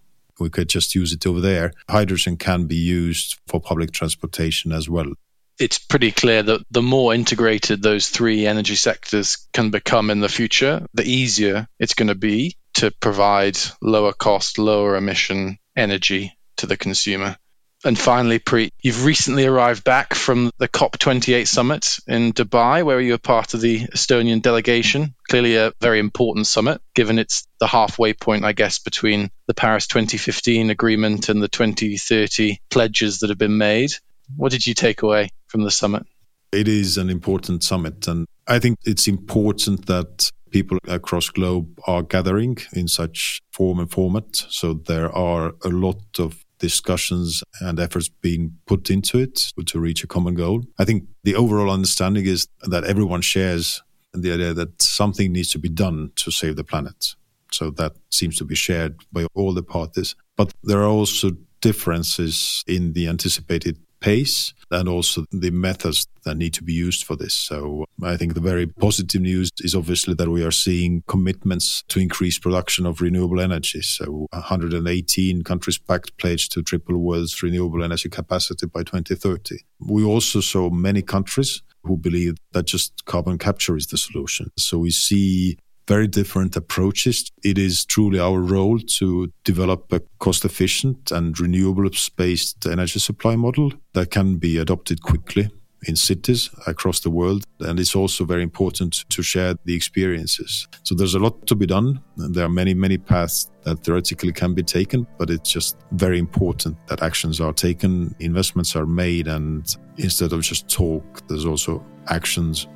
We 0.41 0.49
could 0.49 0.71
just 0.71 0.95
use 0.95 1.13
it 1.13 1.27
over 1.27 1.41
there. 1.41 1.73
Hydrogen 1.89 2.39
can 2.39 2.65
be 2.65 2.77
used 2.77 3.39
for 3.47 3.61
public 3.61 3.93
transportation 3.93 4.73
as 4.73 4.89
well 4.89 5.13
it's 5.61 5.79
pretty 5.79 6.11
clear 6.11 6.43
that 6.43 6.63
the 6.71 6.81
more 6.81 7.15
integrated 7.15 7.83
those 7.83 8.09
three 8.09 8.47
energy 8.47 8.77
sectors 8.77 9.47
can 9.53 9.69
become 9.69 10.09
in 10.09 10.21
the 10.21 10.29
future, 10.29 10.87
the 10.95 11.05
easier 11.05 11.69
it's 11.79 11.93
going 11.93 12.09
to 12.09 12.15
be 12.15 12.57
to 12.75 12.91
provide 12.91 13.59
lower 13.83 14.13
cost, 14.13 14.59
lower 14.59 14.97
emission 14.97 15.59
energy 15.77 16.37
to 16.57 16.67
the 16.67 16.77
consumer. 16.77 17.37
And 17.83 17.99
finally, 17.99 18.39
Priit, 18.39 18.73
you've 18.83 19.07
recently 19.07 19.47
arrived 19.47 19.85
back 19.85 20.13
from 20.13 20.51
the 20.59 20.69
COP28 20.69 21.47
summit 21.47 21.97
in 22.07 22.35
Dubai, 22.35 22.85
where 22.85 23.01
you 23.01 23.13
were 23.13 23.19
part 23.19 23.55
of 23.55 23.63
the 23.63 23.87
Estonian 23.87 24.43
delegation. 24.43 25.15
Clearly, 25.31 25.57
a 25.57 25.73
very 25.81 25.99
important 25.99 26.47
summit, 26.47 26.83
given 26.95 27.19
it's 27.19 27.47
the 27.59 27.67
halfway 27.67 28.13
point, 28.13 28.45
I 28.45 28.53
guess, 28.53 28.81
between 28.81 29.31
the 29.47 29.55
Paris 29.55 29.87
2015 29.87 30.69
agreement 30.69 31.31
and 31.31 31.43
the 31.43 31.49
2030 31.49 32.59
pledges 32.69 33.21
that 33.21 33.31
have 33.31 33.39
been 33.39 33.57
made. 33.57 33.93
What 34.37 34.53
did 34.53 34.67
you 34.67 34.75
take 34.75 35.01
away 35.01 35.31
from 35.47 35.63
the 35.63 35.71
summit? 35.71 36.05
It 36.53 36.69
is 36.69 36.99
an 36.99 37.09
important 37.09 37.65
summit, 37.65 38.07
and 38.09 38.27
I 38.47 38.59
think 38.59 38.79
it's 38.85 39.09
important 39.09 39.87
that 39.87 40.31
people 40.51 40.79
across 40.89 41.29
globe 41.29 41.79
are 41.87 42.03
gathering 42.03 42.59
in 42.73 42.89
such 42.89 43.41
form 43.53 43.79
and 43.79 43.91
format. 43.91 44.37
So 44.37 44.75
there 44.75 45.11
are 45.13 45.53
a 45.65 45.69
lot 45.69 46.03
of 46.19 46.45
discussions 46.59 47.43
and 47.61 47.81
efforts 47.81 48.09
being 48.09 48.57
put 48.67 48.91
into 48.91 49.19
it 49.19 49.53
to 49.67 49.81
reach 49.81 50.05
a 50.05 50.07
common 50.07 50.35
goal. 50.35 50.63
I 50.79 50.85
think 50.85 51.05
the 51.25 51.35
overall 51.35 51.71
understanding 51.71 52.27
is 52.27 52.47
that 52.65 52.85
everyone 52.85 53.23
shares 53.23 53.83
the 54.13 54.33
idea 54.33 54.55
that 54.55 54.83
something 54.83 55.33
needs 55.33 55.51
to 55.53 55.59
be 55.59 55.69
done 55.69 56.13
to 56.17 56.31
save 56.31 56.57
the 56.57 56.65
planet. 56.65 57.15
So 57.53 57.71
that 57.71 57.93
seems 58.11 58.37
to 58.37 58.45
be 58.45 58.55
shared 58.55 58.97
by 59.13 59.27
all 59.35 59.55
the 59.55 59.63
parties. 59.63 60.15
But 60.37 60.53
there 60.63 60.81
are 60.81 60.89
also 60.89 61.31
differences 61.61 62.65
in 62.67 62.93
the 62.93 63.09
anticipated 63.09 63.79
pace 64.01 64.55
and 64.71 64.89
also 64.89 65.25
the 65.31 65.51
methods 65.51 66.07
that 66.25 66.37
need 66.37 66.55
to 66.55 66.63
be 66.63 66.73
used 66.73 67.05
for 67.05 67.17
this. 67.17 67.35
So 67.35 67.87
I 68.03 68.17
think 68.17 68.35
the 68.35 68.41
very 68.41 68.67
positive 68.67 69.23
news 69.23 69.51
is 69.61 69.75
obviously 69.75 70.15
that 70.15 70.31
we 70.31 70.45
are 70.45 70.51
seeing 70.51 71.03
commitments 71.09 71.83
to 71.89 72.01
increase 72.01 72.39
production 72.39 72.87
of 72.87 73.01
renewable 73.01 73.41
energy. 73.41 73.83
So 73.83 74.27
118 74.33 75.43
countries 75.43 75.79
backed 75.79 76.17
pledge 76.19 76.49
to 76.51 76.63
triple 76.63 76.99
world's 76.99 77.43
renewable 77.43 77.83
energy 77.83 78.09
capacity 78.09 78.67
by 78.67 78.83
2030. 78.83 79.59
We 79.81 80.05
also 80.05 80.41
saw 80.41 80.71
many 80.71 81.03
countries 81.03 81.63
who 81.83 81.97
believe 81.97 82.37
that 82.53 82.67
just 82.67 83.05
carbon 83.07 83.39
capture 83.39 83.77
is 83.77 83.87
the 83.87 83.97
solution. 83.97 84.51
So 84.57 84.79
we 84.79 84.91
see 84.91 85.59
very 85.91 86.07
different 86.07 86.55
approaches. 86.55 87.33
It 87.43 87.59
is 87.59 87.85
truly 87.85 88.21
our 88.21 88.39
role 88.39 88.79
to 88.99 89.33
develop 89.43 89.93
a 89.93 90.01
cost 90.21 90.45
efficient 90.45 91.11
and 91.11 91.39
renewable 91.41 91.91
based 92.17 92.65
energy 92.65 93.01
supply 93.01 93.35
model 93.35 93.73
that 93.95 94.13
can 94.13 94.37
be 94.37 94.57
adopted 94.59 95.03
quickly 95.03 95.51
in 95.89 95.97
cities 95.97 96.49
across 96.69 97.01
the 97.01 97.11
world. 97.11 97.43
And 97.59 97.81
it's 97.81 97.97
also 97.97 98.25
very 98.25 98.45
important 98.45 99.05
to 99.09 99.21
share 99.23 99.57
the 99.65 99.75
experiences. 99.75 100.69
So 100.85 100.95
there's 100.95 101.17
a 101.17 101.19
lot 101.19 101.45
to 101.49 101.57
be 101.57 101.67
done. 101.67 102.01
And 102.19 102.37
there 102.37 102.45
are 102.45 102.57
many, 102.63 102.73
many 102.73 102.99
paths 102.99 103.51
that 103.65 103.83
theoretically 103.83 104.33
can 104.33 104.55
be 104.55 104.63
taken, 104.63 105.09
but 105.19 105.29
it's 105.29 105.51
just 105.51 105.77
very 105.93 106.21
important 106.21 106.77
that 106.87 107.03
actions 107.03 107.41
are 107.41 107.53
taken, 107.53 108.15
investments 108.21 108.77
are 108.77 108.87
made, 108.87 109.27
and 109.27 109.77
instead 109.97 110.33
of 110.33 110.43
just 110.43 110.69
talk, 110.69 111.27
there's 111.27 111.47
also 111.47 111.85
actions 112.07 112.69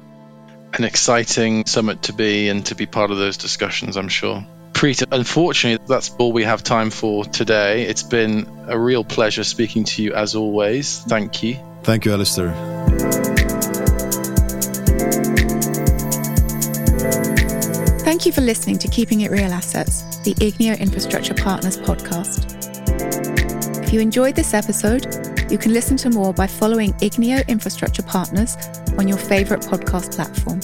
an 0.78 0.84
exciting 0.84 1.66
summit 1.66 2.02
to 2.02 2.12
be 2.12 2.48
and 2.48 2.66
to 2.66 2.74
be 2.74 2.87
part 2.87 3.10
of 3.10 3.18
those 3.18 3.37
discussions, 3.37 3.96
I'm 3.96 4.08
sure. 4.08 4.44
Priit, 4.72 5.04
unfortunately, 5.12 5.87
that's 5.88 6.10
all 6.18 6.32
we 6.32 6.42
have 6.44 6.62
time 6.62 6.90
for 6.90 7.24
today. 7.24 7.84
It's 7.84 8.02
been 8.02 8.66
a 8.66 8.78
real 8.78 9.04
pleasure 9.04 9.44
speaking 9.44 9.84
to 9.84 10.02
you 10.02 10.14
as 10.14 10.34
always. 10.34 10.98
Thank 10.98 11.42
you. 11.42 11.58
Thank 11.82 12.04
you, 12.04 12.12
Alastair. 12.12 12.52
Thank 18.00 18.26
you 18.26 18.32
for 18.32 18.40
listening 18.40 18.78
to 18.78 18.88
Keeping 18.88 19.20
It 19.20 19.30
Real 19.30 19.52
Assets, 19.52 20.18
the 20.18 20.34
Igneo 20.34 20.78
Infrastructure 20.78 21.34
Partners 21.34 21.76
podcast. 21.76 22.52
If 23.84 23.92
you 23.92 24.00
enjoyed 24.00 24.34
this 24.34 24.54
episode, 24.54 25.33
you 25.50 25.59
can 25.59 25.72
listen 25.72 25.96
to 25.98 26.11
more 26.11 26.33
by 26.33 26.46
following 26.46 26.92
Igneo 26.94 27.46
Infrastructure 27.48 28.02
Partners 28.02 28.57
on 28.98 29.09
your 29.09 29.18
favourite 29.18 29.62
podcast 29.62 30.14
platform. 30.14 30.61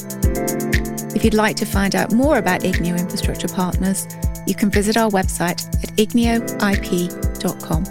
If 1.14 1.24
you'd 1.24 1.34
like 1.34 1.56
to 1.56 1.66
find 1.66 1.94
out 1.94 2.12
more 2.12 2.38
about 2.38 2.62
Igneo 2.62 2.98
Infrastructure 2.98 3.48
Partners, 3.48 4.06
you 4.46 4.54
can 4.54 4.70
visit 4.70 4.96
our 4.96 5.10
website 5.10 5.66
at 5.82 5.90
igneoip.com. 5.96 7.84